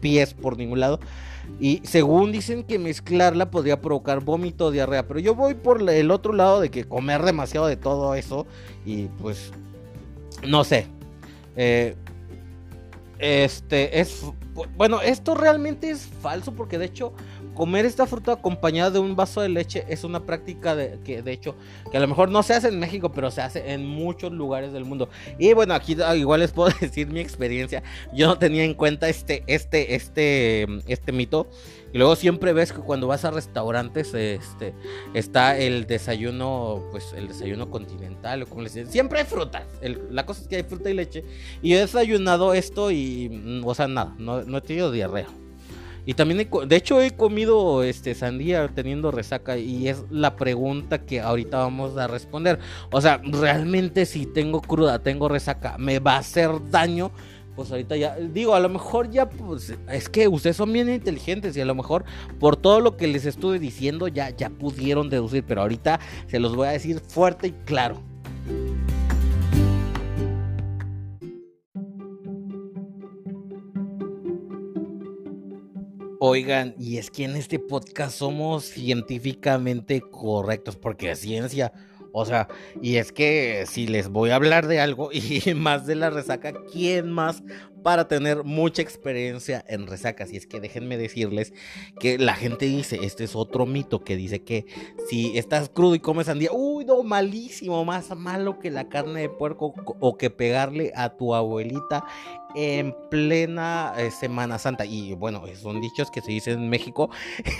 pies 0.00 0.34
por 0.34 0.56
ningún 0.56 0.80
lado. 0.80 1.00
Y 1.60 1.80
según 1.84 2.32
dicen 2.32 2.64
que 2.64 2.78
mezclarla 2.78 3.50
podría 3.50 3.80
provocar 3.80 4.20
vómito 4.20 4.66
o 4.66 4.70
diarrea. 4.70 5.06
Pero 5.06 5.20
yo 5.20 5.34
voy 5.34 5.54
por 5.54 5.88
el 5.88 6.10
otro 6.10 6.32
lado 6.32 6.60
de 6.60 6.70
que 6.70 6.84
comer 6.84 7.22
demasiado 7.22 7.66
de 7.66 7.76
todo 7.76 8.14
eso. 8.14 8.46
Y 8.84 9.04
pues, 9.20 9.52
no 10.46 10.64
sé. 10.64 10.86
Eh, 11.56 11.94
este 13.20 14.00
es. 14.00 14.24
Bueno, 14.76 15.00
esto 15.00 15.34
realmente 15.34 15.90
es 15.90 16.08
falso 16.20 16.54
porque 16.54 16.78
de 16.78 16.86
hecho 16.86 17.12
comer 17.54 17.84
esta 17.84 18.06
fruta 18.06 18.32
acompañada 18.32 18.90
de 18.90 18.98
un 18.98 19.16
vaso 19.16 19.40
de 19.40 19.48
leche 19.48 19.84
es 19.88 20.04
una 20.04 20.20
práctica 20.20 20.74
de, 20.74 20.98
que 21.04 21.22
de 21.22 21.32
hecho 21.32 21.56
que 21.90 21.96
a 21.96 22.00
lo 22.00 22.08
mejor 22.08 22.30
no 22.30 22.42
se 22.42 22.54
hace 22.54 22.68
en 22.68 22.78
México, 22.78 23.12
pero 23.12 23.30
se 23.30 23.42
hace 23.42 23.72
en 23.72 23.86
muchos 23.86 24.32
lugares 24.32 24.72
del 24.72 24.84
mundo. 24.84 25.08
Y 25.38 25.52
bueno, 25.52 25.74
aquí 25.74 25.96
igual 26.16 26.40
les 26.40 26.52
puedo 26.52 26.70
decir 26.80 27.08
mi 27.08 27.20
experiencia. 27.20 27.82
Yo 28.12 28.26
no 28.26 28.38
tenía 28.38 28.64
en 28.64 28.74
cuenta 28.74 29.08
este, 29.08 29.42
este, 29.46 29.94
este, 29.94 30.66
este 30.86 31.12
mito. 31.12 31.48
Y 31.92 31.98
luego 31.98 32.14
siempre 32.14 32.52
ves 32.52 32.72
que 32.72 32.80
cuando 32.80 33.08
vas 33.08 33.24
a 33.24 33.32
restaurantes, 33.32 34.14
este, 34.14 34.74
está 35.12 35.58
el 35.58 35.86
desayuno, 35.88 36.84
pues 36.92 37.12
el 37.14 37.26
desayuno 37.26 37.68
continental, 37.68 38.42
o 38.42 38.46
como 38.46 38.62
les 38.62 38.74
dicen, 38.74 38.92
siempre 38.92 39.18
hay 39.18 39.24
frutas. 39.26 39.64
la 40.08 40.24
cosa 40.24 40.42
es 40.42 40.48
que 40.48 40.56
hay 40.56 40.62
fruta 40.62 40.88
y 40.88 40.94
leche. 40.94 41.24
Y 41.62 41.74
he 41.74 41.80
desayunado 41.80 42.54
esto 42.54 42.92
y, 42.92 43.28
mm, 43.28 43.66
o 43.66 43.74
sea, 43.74 43.88
nada, 43.88 44.14
no, 44.18 44.42
no 44.42 44.58
he 44.58 44.60
tenido 44.60 44.92
diarrea. 44.92 45.26
Y 46.10 46.14
también, 46.14 46.40
he, 46.40 46.66
de 46.66 46.74
hecho, 46.74 47.00
he 47.00 47.12
comido 47.12 47.84
este 47.84 48.16
sandía 48.16 48.66
teniendo 48.66 49.12
resaca 49.12 49.56
y 49.56 49.86
es 49.86 50.02
la 50.10 50.34
pregunta 50.34 51.06
que 51.06 51.20
ahorita 51.20 51.58
vamos 51.58 51.96
a 51.96 52.08
responder. 52.08 52.58
O 52.90 53.00
sea, 53.00 53.20
realmente 53.22 54.04
si 54.06 54.26
tengo 54.26 54.60
cruda, 54.60 54.98
tengo 54.98 55.28
resaca, 55.28 55.78
¿me 55.78 56.00
va 56.00 56.14
a 56.14 56.18
hacer 56.18 56.50
daño? 56.68 57.12
Pues 57.54 57.70
ahorita 57.70 57.96
ya, 57.96 58.16
digo, 58.16 58.56
a 58.56 58.60
lo 58.60 58.68
mejor 58.68 59.08
ya, 59.12 59.30
pues, 59.30 59.72
es 59.88 60.08
que 60.08 60.26
ustedes 60.26 60.56
son 60.56 60.72
bien 60.72 60.88
inteligentes 60.88 61.56
y 61.56 61.60
a 61.60 61.64
lo 61.64 61.76
mejor 61.76 62.04
por 62.40 62.56
todo 62.56 62.80
lo 62.80 62.96
que 62.96 63.06
les 63.06 63.24
estuve 63.24 63.60
diciendo 63.60 64.08
ya, 64.08 64.30
ya 64.30 64.50
pudieron 64.50 65.10
deducir, 65.10 65.44
pero 65.44 65.60
ahorita 65.60 66.00
se 66.26 66.40
los 66.40 66.56
voy 66.56 66.66
a 66.66 66.72
decir 66.72 66.98
fuerte 66.98 67.46
y 67.46 67.52
claro. 67.52 68.02
Oigan, 76.32 76.76
y 76.78 76.98
es 76.98 77.10
que 77.10 77.24
en 77.24 77.34
este 77.34 77.58
podcast 77.58 78.16
somos 78.16 78.64
científicamente 78.64 80.00
correctos, 80.00 80.76
porque 80.76 81.16
ciencia, 81.16 81.72
o 82.12 82.24
sea, 82.24 82.46
y 82.80 82.98
es 82.98 83.10
que 83.10 83.64
si 83.66 83.88
les 83.88 84.08
voy 84.10 84.30
a 84.30 84.36
hablar 84.36 84.68
de 84.68 84.78
algo 84.78 85.10
y 85.12 85.42
más 85.54 85.86
de 85.86 85.96
la 85.96 86.08
resaca, 86.08 86.52
¿quién 86.72 87.10
más 87.10 87.42
para 87.82 88.08
tener 88.08 88.44
mucha 88.44 88.82
experiencia 88.82 89.64
en 89.68 89.86
resacas. 89.86 90.32
Y 90.32 90.36
es 90.36 90.46
que 90.46 90.60
déjenme 90.60 90.96
decirles 90.96 91.52
que 91.98 92.18
la 92.18 92.34
gente 92.34 92.66
dice, 92.66 93.00
este 93.02 93.24
es 93.24 93.34
otro 93.34 93.66
mito 93.66 94.04
que 94.04 94.16
dice 94.16 94.42
que 94.42 94.66
si 95.08 95.36
estás 95.36 95.68
crudo 95.68 95.94
y 95.94 96.00
comes 96.00 96.26
sandía, 96.26 96.50
uy, 96.52 96.84
no, 96.84 97.02
malísimo, 97.02 97.84
más 97.84 98.14
malo 98.16 98.58
que 98.58 98.70
la 98.70 98.88
carne 98.88 99.22
de 99.22 99.28
puerco 99.28 99.74
o 100.00 100.16
que 100.16 100.30
pegarle 100.30 100.92
a 100.94 101.16
tu 101.16 101.34
abuelita 101.34 102.04
en 102.54 102.94
plena 103.10 103.92
eh, 103.96 104.10
Semana 104.10 104.58
Santa. 104.58 104.84
Y 104.84 105.14
bueno, 105.14 105.42
son 105.60 105.80
dichos 105.80 106.10
que 106.10 106.20
se 106.20 106.32
dicen 106.32 106.60
en 106.60 106.68
México. 106.68 107.10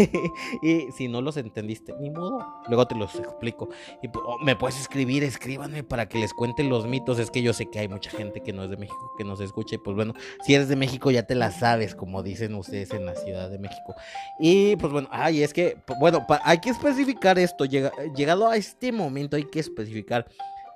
y 0.62 0.92
si 0.92 1.08
no 1.08 1.20
los 1.20 1.36
entendiste, 1.36 1.94
ni 2.00 2.10
modo. 2.10 2.46
Luego 2.68 2.86
te 2.86 2.94
los 2.94 3.14
explico. 3.14 3.68
Me 4.42 4.56
puedes 4.56 4.80
escribir, 4.80 5.24
escríbanme 5.24 5.82
para 5.82 6.08
que 6.08 6.18
les 6.18 6.34
cuente 6.34 6.64
los 6.64 6.86
mitos. 6.86 7.18
Es 7.18 7.30
que 7.30 7.42
yo 7.42 7.52
sé 7.52 7.66
que 7.66 7.78
hay 7.78 7.88
mucha 7.88 8.10
gente 8.10 8.40
que 8.40 8.52
no 8.52 8.64
es 8.64 8.70
de 8.70 8.76
México 8.76 9.12
que 9.16 9.24
nos 9.24 9.40
escucha. 9.40 9.76
Y 9.76 9.78
pues 9.78 9.96
bueno, 9.96 10.14
si 10.44 10.54
eres 10.54 10.68
de 10.68 10.76
México 10.76 11.10
ya 11.10 11.24
te 11.24 11.34
la 11.34 11.50
sabes, 11.50 11.94
como 11.94 12.22
dicen 12.22 12.54
ustedes 12.54 12.92
en 12.92 13.06
la 13.06 13.14
Ciudad 13.14 13.50
de 13.50 13.58
México. 13.58 13.94
Y 14.38 14.76
pues 14.76 14.92
bueno, 14.92 15.08
ay, 15.10 15.42
es 15.42 15.52
que, 15.52 15.78
bueno, 15.98 16.26
hay 16.44 16.58
que 16.58 16.70
especificar 16.70 17.38
esto, 17.38 17.64
llegado 17.64 18.48
a 18.48 18.56
este 18.56 18.92
momento 18.92 19.36
hay 19.36 19.44
que 19.44 19.60
especificar 19.60 20.26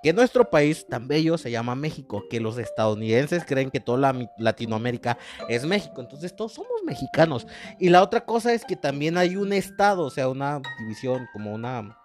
que 0.05 0.13
nuestro 0.13 0.51
país 0.51 0.87
tan 0.87 1.09
bello 1.09 1.39
se 1.39 1.51
llama 1.51 1.75
México, 1.75 2.25
que 2.29 2.39
los 2.39 2.59
estadounidenses 2.59 3.43
creen 3.47 3.71
que 3.71 3.81
toda 3.81 4.13
Latinoamérica 4.37 5.17
es 5.49 5.65
México, 5.65 6.03
entonces 6.03 6.37
todos 6.37 6.53
somos 6.53 6.83
mexicanos. 6.85 7.47
Y 7.81 7.89
la 7.89 8.03
otra 8.03 8.27
cosa 8.27 8.53
es 8.53 8.67
que 8.67 8.77
también 8.77 9.17
hay 9.17 9.37
un 9.37 9.55
estado, 9.55 10.05
o 10.05 10.11
sea, 10.11 10.29
una 10.29 10.61
división, 10.79 11.27
como 11.33 11.55
una 11.55 11.97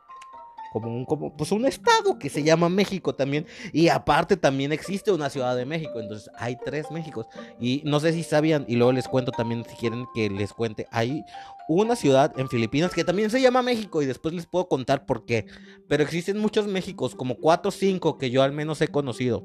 como 0.72 0.96
un, 0.96 1.06
como, 1.06 1.36
pues 1.36 1.52
un 1.52 1.66
estado 1.66 2.18
que 2.20 2.30
se 2.30 2.44
llama 2.44 2.70
México 2.70 3.16
también. 3.16 3.46
Y 3.74 3.90
aparte 3.90 4.38
también 4.38 4.72
existe 4.72 5.12
una 5.12 5.30
Ciudad 5.30 5.56
de 5.56 5.66
México. 5.66 6.00
Entonces 6.00 6.30
hay 6.38 6.58
tres 6.64 6.92
Méxicos. 6.92 7.28
Y 7.60 7.82
no 7.86 8.00
sé 8.00 8.14
si 8.14 8.24
sabían, 8.24 8.66
y 8.68 8.76
luego 8.76 8.92
les 8.92 9.08
cuento 9.08 9.32
también 9.32 9.64
si 9.66 9.76
quieren 9.76 10.06
que 10.14 10.30
les 10.30 10.54
cuente. 10.54 10.88
Hay 10.92 11.24
una 11.68 11.96
ciudad 11.96 12.34
en 12.38 12.50
Filipinas 12.50 12.94
que 12.94 13.04
también 13.04 13.30
se 13.30 13.42
llama 13.42 13.62
México 13.62 14.02
y 14.02 14.06
después 14.06 14.34
les 14.34 14.48
puedo 14.48 14.68
contar 14.68 15.06
por 15.06 15.26
qué. 15.26 15.46
Pero 15.88 16.04
existen 16.04 16.38
muchos 16.40 16.68
Méxicos, 16.68 17.16
como 17.16 17.36
cuatro 17.36 17.70
o 17.70 17.72
cinco 17.72 18.18
que 18.18 18.32
yo 18.32 18.44
al 18.44 18.52
menos 18.52 18.82
he 18.82 18.88
conocido. 18.88 19.44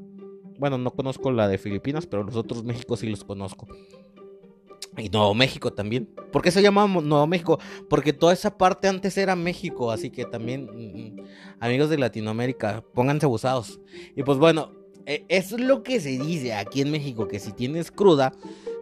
Bueno, 0.58 0.78
no 0.78 0.90
conozco 0.92 1.32
la 1.32 1.48
de 1.48 1.58
Filipinas, 1.58 2.06
pero 2.06 2.22
los 2.22 2.36
otros 2.36 2.64
Méxicos 2.64 3.00
sí 3.00 3.08
los 3.08 3.24
conozco. 3.24 3.66
Y 4.96 5.08
Nuevo 5.08 5.34
México 5.34 5.72
también. 5.72 6.06
¿Por 6.32 6.42
qué 6.42 6.50
se 6.50 6.62
llama 6.62 6.86
Nuevo 6.86 7.26
México? 7.26 7.58
Porque 7.88 8.12
toda 8.12 8.32
esa 8.32 8.56
parte 8.56 8.88
antes 8.88 9.16
era 9.18 9.34
México, 9.34 9.90
así 9.90 10.10
que 10.10 10.24
también, 10.24 10.66
mm, 10.66 11.20
mm, 11.20 11.26
amigos 11.60 11.90
de 11.90 11.98
Latinoamérica, 11.98 12.84
pónganse 12.94 13.26
abusados. 13.26 13.80
Y 14.14 14.22
pues 14.22 14.38
bueno, 14.38 14.72
e, 15.06 15.24
es 15.28 15.52
lo 15.52 15.82
que 15.82 16.00
se 16.00 16.18
dice 16.18 16.54
aquí 16.54 16.80
en 16.80 16.90
México, 16.90 17.28
que 17.28 17.38
si 17.38 17.52
tienes 17.52 17.90
cruda, 17.90 18.32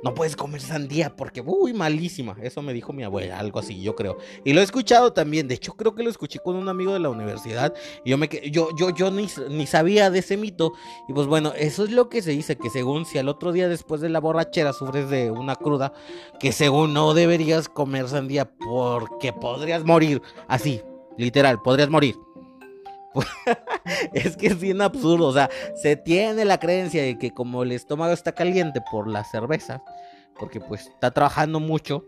no 0.03 0.15
puedes 0.15 0.35
comer 0.35 0.61
sandía 0.61 1.15
porque, 1.15 1.43
uy, 1.45 1.73
malísima. 1.73 2.37
Eso 2.43 2.61
me 2.61 2.73
dijo 2.73 2.93
mi 2.93 3.05
abuela, 3.05 3.39
algo 3.39 3.61
así, 3.61 3.81
yo 3.81 3.95
creo. 3.95 4.19
Y 4.45 4.53
lo 4.53 4.61
he 4.61 4.65
escuchado 4.65 5.13
también. 5.13 5.47
De 5.47 5.55
hecho, 5.55 5.75
creo 5.75 5.95
que 5.95 6.03
lo 6.03 6.11
escuché 6.11 6.41
con 6.41 6.57
un 6.57 6.69
amigo 6.69 6.93
de 6.93 6.99
la 6.99 7.09
universidad. 7.09 7.73
Y 8.05 8.11
yo, 8.11 8.19
me, 8.19 8.29
yo, 8.51 8.71
yo, 8.77 8.91
yo 8.91 9.11
ni, 9.11 9.29
ni 9.49 9.67
sabía 9.67 10.11
de 10.11 10.19
ese 10.19 10.37
mito. 10.37 10.73
Y 11.09 11.13
pues 11.13 11.27
bueno, 11.29 11.53
eso 11.57 11.85
es 11.85 11.91
lo 11.91 12.09
que 12.09 12.21
se 12.21 12.33
dice, 12.33 12.57
que 12.57 12.71
según 12.71 13.07
si 13.07 13.19
al 13.19 13.29
otro 13.29 13.53
día 13.53 13.69
después 13.69 14.01
de 14.01 14.09
la 14.09 14.21
borrachera 14.21 14.73
sufres 14.73 15.09
de 15.09 15.31
una 15.31 15.55
cruda, 15.55 15.93
que 16.41 16.53
según 16.53 16.93
no 16.93 17.15
deberías 17.15 17.69
comer 17.69 18.09
sandía 18.09 18.51
porque 18.51 19.33
podrías 19.33 19.85
morir. 19.85 20.21
Así, 20.49 20.83
literal, 21.17 21.63
podrías 21.63 21.91
morir. 21.91 22.17
es 24.13 24.37
que 24.37 24.49
es 24.49 24.61
bien 24.61 24.81
absurdo, 24.81 25.27
o 25.27 25.33
sea, 25.33 25.51
se 25.75 25.97
tiene 25.97 26.45
la 26.45 26.59
creencia 26.59 27.03
de 27.03 27.19
que 27.19 27.31
como 27.33 27.63
el 27.63 27.73
estómago 27.73 28.13
está 28.13 28.33
caliente 28.33 28.81
por 28.91 29.09
la 29.09 29.25
cerveza, 29.25 29.83
porque 30.39 30.61
pues 30.61 30.89
está 30.89 31.11
trabajando 31.11 31.61
mucho, 31.61 32.05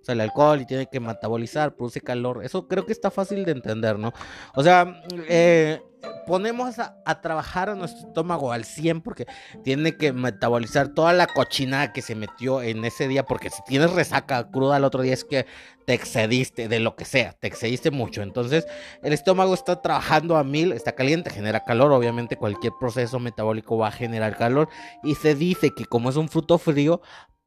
o 0.00 0.04
sea, 0.04 0.12
el 0.14 0.20
alcohol 0.20 0.60
y 0.60 0.66
tiene 0.66 0.86
que 0.86 1.00
metabolizar, 1.00 1.74
produce 1.74 2.00
calor, 2.00 2.44
eso 2.44 2.68
creo 2.68 2.84
que 2.84 2.92
está 2.92 3.10
fácil 3.10 3.44
de 3.44 3.52
entender, 3.52 3.98
¿no? 3.98 4.12
O 4.54 4.62
sea, 4.62 5.02
eh, 5.28 5.80
ponemos 6.26 6.78
a, 6.78 7.20
trabajar 7.20 7.70
a 7.70 7.74
nuestro 7.74 8.08
estómago 8.08 8.52
al 8.52 8.64
100 8.64 9.00
porque 9.00 9.26
tiene 9.62 9.96
que 9.96 10.12
metabolizar 10.12 10.88
toda 10.88 11.12
la 11.12 11.26
cochinada 11.26 11.92
que 11.92 12.02
se 12.02 12.14
metió 12.14 12.62
en 12.62 12.84
ese 12.84 13.08
día, 13.08 13.24
porque 13.24 13.50
si 13.50 13.62
tienes 13.66 13.92
resaca 13.92 14.50
cruda 14.50 14.76
el 14.76 14.84
otro 14.84 15.02
día 15.02 15.14
es 15.14 15.24
que 15.24 15.46
te 15.86 15.94
excediste 15.94 16.68
de 16.68 16.80
lo 16.80 16.96
que 16.96 17.04
sea, 17.04 17.32
te 17.32 17.46
excediste 17.46 17.90
mucho. 17.90 18.22
Entonces 18.22 18.66
el 19.02 19.12
estómago 19.12 19.54
está 19.54 19.82
trabajando 19.82 20.36
a 20.36 20.44
mil, 20.44 20.72
está 20.72 20.92
caliente, 20.92 21.30
genera 21.30 21.64
calor, 21.64 21.92
obviamente 21.92 22.36
cualquier 22.36 22.72
proceso 22.78 23.18
metabólico 23.18 23.76
va 23.76 23.88
a 23.88 23.92
generar 23.92 24.36
calor 24.36 24.68
y 25.02 25.14
se 25.14 25.34
dice 25.34 25.70
que 25.76 25.84
como 25.84 26.10
es 26.10 26.16
un 26.16 26.28
fruto 26.28 26.58
frío, 26.58 27.00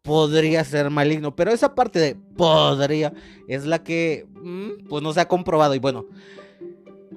podría 0.08 0.64
ser 0.64 0.90
maligno, 0.90 1.36
pero 1.36 1.52
esa 1.52 1.76
parte 1.76 2.00
de 2.00 2.16
podría 2.16 3.12
es 3.50 3.66
la 3.66 3.84
que 3.84 4.26
mm, 4.42 4.88
pues 4.88 5.04
no 5.04 5.12
se 5.12 5.20
ha 5.20 5.28
comprobado 5.28 5.76
y 5.76 5.80
bueno, 5.80 6.06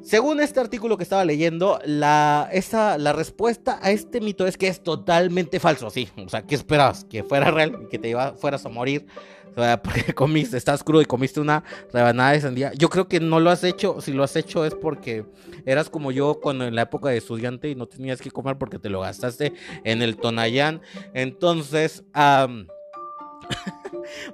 según 0.03 0.41
este 0.41 0.61
artículo 0.61 0.97
que 0.97 1.03
estaba 1.03 1.25
leyendo, 1.25 1.79
la, 1.85 2.49
esa, 2.53 2.97
la 2.99 3.13
respuesta 3.13 3.79
a 3.83 3.91
este 3.91 4.21
mito 4.21 4.47
es 4.47 4.57
que 4.57 4.69
es 4.69 4.83
totalmente 4.83 5.61
falso, 5.61 5.91
sí. 5.91 6.09
O 6.25 6.29
sea, 6.29 6.43
¿qué 6.43 6.55
esperabas? 6.55 7.05
Que 7.05 7.23
fuera 7.23 7.51
real 7.51 7.81
y 7.83 7.89
que 7.89 7.99
te 7.99 8.09
iba, 8.09 8.35
fueras 8.35 8.65
a 8.65 8.69
morir. 8.69 9.07
O 9.51 9.55
sea, 9.55 9.83
porque 9.83 10.15
comiste, 10.15 10.57
estás 10.57 10.83
crudo 10.85 11.03
y 11.03 11.07
comiste 11.07 11.41
una 11.41 11.65
rebanada 11.93 12.33
de 12.33 12.41
sandía. 12.41 12.73
Yo 12.75 12.89
creo 12.89 13.09
que 13.09 13.21
no 13.21 13.41
lo 13.41 13.51
has 13.51 13.65
hecho. 13.65 14.01
Si 14.01 14.13
lo 14.13 14.23
has 14.23 14.37
hecho 14.37 14.65
es 14.65 14.75
porque 14.75 15.27
eras 15.67 15.91
como 15.91 16.13
yo 16.13 16.41
cuando 16.41 16.65
en 16.65 16.75
la 16.75 16.83
época 16.83 17.11
de 17.11 17.19
estudiante 17.19 17.69
y 17.69 17.75
no 17.75 17.87
tenías 17.87 18.21
que 18.21 18.31
comer 18.31 18.57
porque 18.57 18.79
te 18.79 18.89
lo 18.89 19.01
gastaste 19.01 19.53
en 19.85 20.03
el 20.03 20.17
Tonayán. 20.17 20.81
Entonces, 21.15 22.05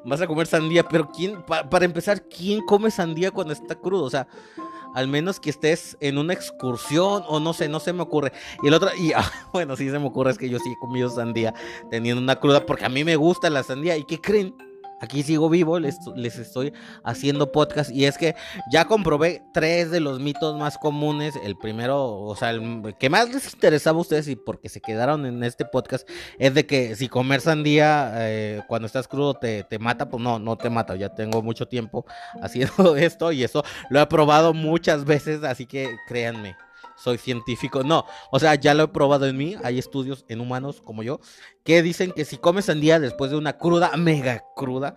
vas 0.05 0.21
a 0.21 0.27
comer 0.27 0.47
sandía, 0.47 0.87
pero 0.89 1.11
¿quién, 1.11 1.43
para 1.43 1.85
empezar, 1.85 2.23
¿quién 2.29 2.61
come 2.65 2.91
sandía 2.91 3.31
cuando 3.31 3.53
está 3.53 3.75
crudo? 3.75 4.05
O 4.05 4.11
sea, 4.11 4.29
al 4.97 5.09
menos 5.09 5.41
que 5.41 5.51
estés 5.51 5.99
en 6.01 6.17
una 6.17 6.33
excursión 6.33 7.23
o 7.29 7.39
no 7.39 7.53
sé, 7.53 7.69
no 7.69 7.81
se 7.81 7.93
me 7.93 8.03
ocurre. 8.03 8.33
Y 8.63 8.69
el 8.69 8.75
otro, 8.75 8.89
y 8.97 9.13
ah, 9.13 9.31
bueno, 9.53 9.77
sí 9.77 9.91
se 9.91 9.99
me 9.99 10.07
ocurre, 10.07 10.31
es 10.31 10.39
que 10.39 10.49
yo 10.49 10.59
sí 10.59 10.73
he 10.73 10.79
comido 10.79 11.11
sandía 11.11 11.53
teniendo 11.91 12.23
una 12.23 12.37
cruda 12.37 12.65
porque 12.65 12.87
a 12.87 12.89
mí 12.89 13.05
me 13.05 13.15
gusta 13.15 13.51
la 13.51 13.63
sandía. 13.63 13.99
¿Y 13.99 14.05
qué 14.05 14.19
creen? 14.19 14.55
Aquí 15.01 15.23
sigo 15.23 15.51
vivo, 15.51 15.79
les, 15.79 15.99
estoy 16.17 16.73
haciendo 17.05 17.53
podcast 17.53 17.91
y 17.91 18.07
es 18.07 18.17
que 18.17 18.35
ya 18.73 18.87
comprobé 18.87 19.43
tres 19.53 19.91
de 19.91 20.01
los 20.01 20.21
mitos 20.21 20.59
más 20.59 20.79
comunes. 20.79 21.35
El 21.45 21.57
primero, 21.57 22.21
o 22.21 22.35
sea, 22.35 22.51
el 22.51 22.95
que 22.99 23.11
más 23.11 23.29
les 23.33 23.53
interesaba 23.53 23.99
a 23.99 24.01
ustedes 24.01 24.29
y 24.29 24.37
porque 24.37 24.69
se 24.69 24.81
quedaron 24.81 25.27
en 25.27 25.43
este 25.45 25.67
podcast 25.67 26.09
es 26.39 26.55
de 26.55 26.67
que 26.67 26.97
si 26.97 27.09
comer 27.09 27.43
sandía 27.43 28.13
eh, 28.15 28.63
cuando 28.69 28.87
estás 28.87 29.07
crudo 29.07 29.35
te, 29.35 29.65
te, 29.65 29.79
mata, 29.79 30.09
pues 30.09 30.23
no, 30.23 30.39
no 30.39 30.57
te 30.57 30.71
mata. 30.71 30.97
Ya 30.97 31.15
tengo 31.15 31.43
mucho 31.43 31.67
tiempo 31.69 32.07
haciendo 32.41 32.97
esto 32.97 33.33
y 33.33 33.45
eso 33.45 33.65
lo 33.91 34.01
he 34.01 34.07
probado 34.07 34.55
muchas 34.55 35.05
veces, 35.05 35.45
así 35.45 35.67
que 35.67 35.95
créanme 36.07 36.57
soy 36.97 37.19
científico. 37.19 37.83
No, 37.83 38.05
o 38.31 38.39
sea, 38.39 38.55
ya 38.55 38.75
lo 38.75 38.85
he 38.85 38.89
probado 38.89 39.27
en 39.27 39.37
mí. 39.37 39.57
Hay 39.63 39.79
estudios 39.79 40.25
en 40.29 40.41
humanos 40.41 40.81
como 40.83 41.03
yo 41.03 41.21
que 41.65 41.83
dicen 41.83 42.13
que 42.13 42.25
si 42.25 42.37
comes 42.37 42.67
sandía 42.67 43.01
después 43.01 43.31
de 43.31 43.37
una 43.37 43.59
cruda, 43.59 43.97
mega 43.97 44.45
cruda, 44.55 44.95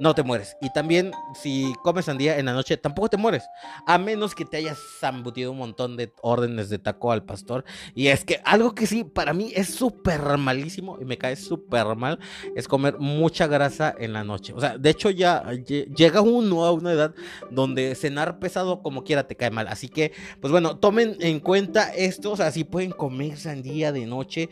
no 0.00 0.14
te 0.14 0.22
mueres. 0.22 0.56
Y 0.60 0.72
también 0.72 1.12
si 1.34 1.72
comes 1.84 2.06
sandía 2.06 2.38
en 2.38 2.46
la 2.46 2.54
noche, 2.54 2.76
tampoco 2.76 3.10
te 3.10 3.16
mueres. 3.16 3.44
A 3.86 3.98
menos 3.98 4.34
que 4.34 4.44
te 4.44 4.56
hayas 4.56 4.78
zambutido 4.98 5.52
un 5.52 5.58
montón 5.58 5.96
de 5.96 6.12
órdenes 6.22 6.70
de 6.70 6.78
taco 6.78 7.12
al 7.12 7.24
pastor. 7.24 7.64
Y 7.94 8.08
es 8.08 8.24
que 8.24 8.40
algo 8.44 8.74
que 8.74 8.86
sí, 8.86 9.04
para 9.04 9.34
mí 9.34 9.52
es 9.54 9.74
súper 9.74 10.38
malísimo 10.38 10.98
y 11.00 11.04
me 11.04 11.18
cae 11.18 11.36
súper 11.36 11.94
mal, 11.96 12.18
es 12.56 12.66
comer 12.66 12.98
mucha 12.98 13.46
grasa 13.46 13.94
en 13.96 14.14
la 14.14 14.24
noche. 14.24 14.54
O 14.54 14.60
sea, 14.60 14.78
de 14.78 14.90
hecho 14.90 15.10
ya 15.10 15.44
llega 15.52 16.22
uno 16.22 16.64
a 16.64 16.72
una 16.72 16.92
edad 16.92 17.14
donde 17.50 17.94
cenar 17.94 18.38
pesado 18.38 18.82
como 18.82 19.04
quiera 19.04 19.26
te 19.26 19.36
cae 19.36 19.50
mal. 19.50 19.68
Así 19.68 19.88
que, 19.88 20.12
pues 20.40 20.50
bueno, 20.50 20.78
tomen 20.78 21.16
en 21.20 21.40
cuenta 21.40 21.92
esto. 21.94 22.32
O 22.32 22.36
sea, 22.36 22.50
si 22.50 22.64
pueden 22.64 22.92
comer 22.92 23.36
sandía 23.36 23.92
de 23.92 24.06
noche 24.06 24.48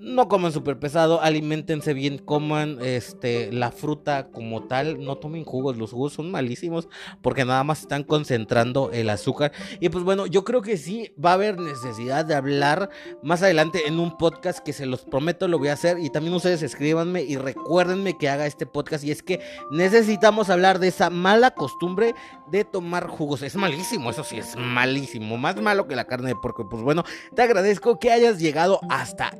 no 0.00 0.28
coman 0.28 0.50
súper 0.50 0.78
pesado, 0.78 1.20
alimentense 1.20 1.92
bien, 1.92 2.18
coman 2.18 2.78
este, 2.82 3.52
la 3.52 3.70
fruta 3.70 4.28
como 4.30 4.64
tal, 4.64 5.04
no 5.04 5.16
tomen 5.16 5.44
jugos, 5.44 5.76
los 5.76 5.92
jugos 5.92 6.14
son 6.14 6.30
malísimos 6.30 6.88
porque 7.20 7.44
nada 7.44 7.62
más 7.64 7.82
están 7.82 8.04
concentrando 8.04 8.90
el 8.92 9.10
azúcar. 9.10 9.52
Y 9.78 9.90
pues 9.90 10.02
bueno, 10.02 10.26
yo 10.26 10.44
creo 10.44 10.62
que 10.62 10.78
sí 10.78 11.12
va 11.22 11.30
a 11.30 11.34
haber 11.34 11.58
necesidad 11.58 12.24
de 12.24 12.34
hablar 12.34 12.88
más 13.22 13.42
adelante 13.42 13.86
en 13.86 14.00
un 14.00 14.16
podcast 14.16 14.60
que 14.60 14.72
se 14.72 14.86
los 14.86 15.02
prometo 15.02 15.48
lo 15.48 15.58
voy 15.58 15.68
a 15.68 15.74
hacer 15.74 15.98
y 15.98 16.10
también 16.10 16.34
ustedes 16.34 16.62
escríbanme 16.62 17.22
y 17.22 17.36
recuérdenme 17.36 18.16
que 18.16 18.28
haga 18.28 18.46
este 18.46 18.66
podcast 18.66 19.04
y 19.04 19.10
es 19.10 19.22
que 19.22 19.40
necesitamos 19.70 20.48
hablar 20.48 20.78
de 20.78 20.88
esa 20.88 21.10
mala 21.10 21.50
costumbre 21.50 22.14
de 22.50 22.64
tomar 22.64 23.06
jugos. 23.06 23.42
Es 23.42 23.54
malísimo, 23.56 24.10
eso 24.10 24.24
sí, 24.24 24.38
es 24.38 24.56
malísimo, 24.56 25.36
más 25.36 25.56
malo 25.60 25.86
que 25.86 25.96
la 25.96 26.06
carne 26.06 26.28
de 26.28 26.36
porco. 26.36 26.68
Pues 26.68 26.82
bueno, 26.82 27.04
te 27.34 27.42
agradezco 27.42 27.98
que 27.98 28.10
hayas 28.10 28.38
llegado 28.38 28.80
hasta 28.88 29.32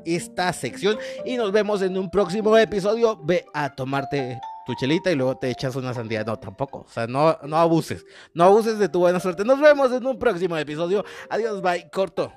sección 0.52 0.98
y 1.24 1.36
nos 1.36 1.52
vemos 1.52 1.82
en 1.82 1.96
un 1.96 2.10
próximo 2.10 2.56
episodio. 2.56 3.18
Ve 3.22 3.44
a 3.54 3.74
tomarte 3.74 4.40
tu 4.66 4.74
chelita 4.74 5.10
y 5.10 5.16
luego 5.16 5.36
te 5.36 5.50
echas 5.50 5.76
una 5.76 5.94
sandía. 5.94 6.24
No, 6.24 6.36
tampoco. 6.38 6.84
O 6.88 6.90
sea, 6.90 7.06
no, 7.06 7.38
no 7.42 7.56
abuses. 7.56 8.04
No 8.34 8.44
abuses 8.44 8.78
de 8.78 8.88
tu 8.88 9.00
buena 9.00 9.20
suerte. 9.20 9.44
Nos 9.44 9.60
vemos 9.60 9.92
en 9.92 10.06
un 10.06 10.18
próximo 10.18 10.56
episodio. 10.56 11.04
Adiós, 11.28 11.60
bye. 11.62 11.90
Corto. 11.90 12.32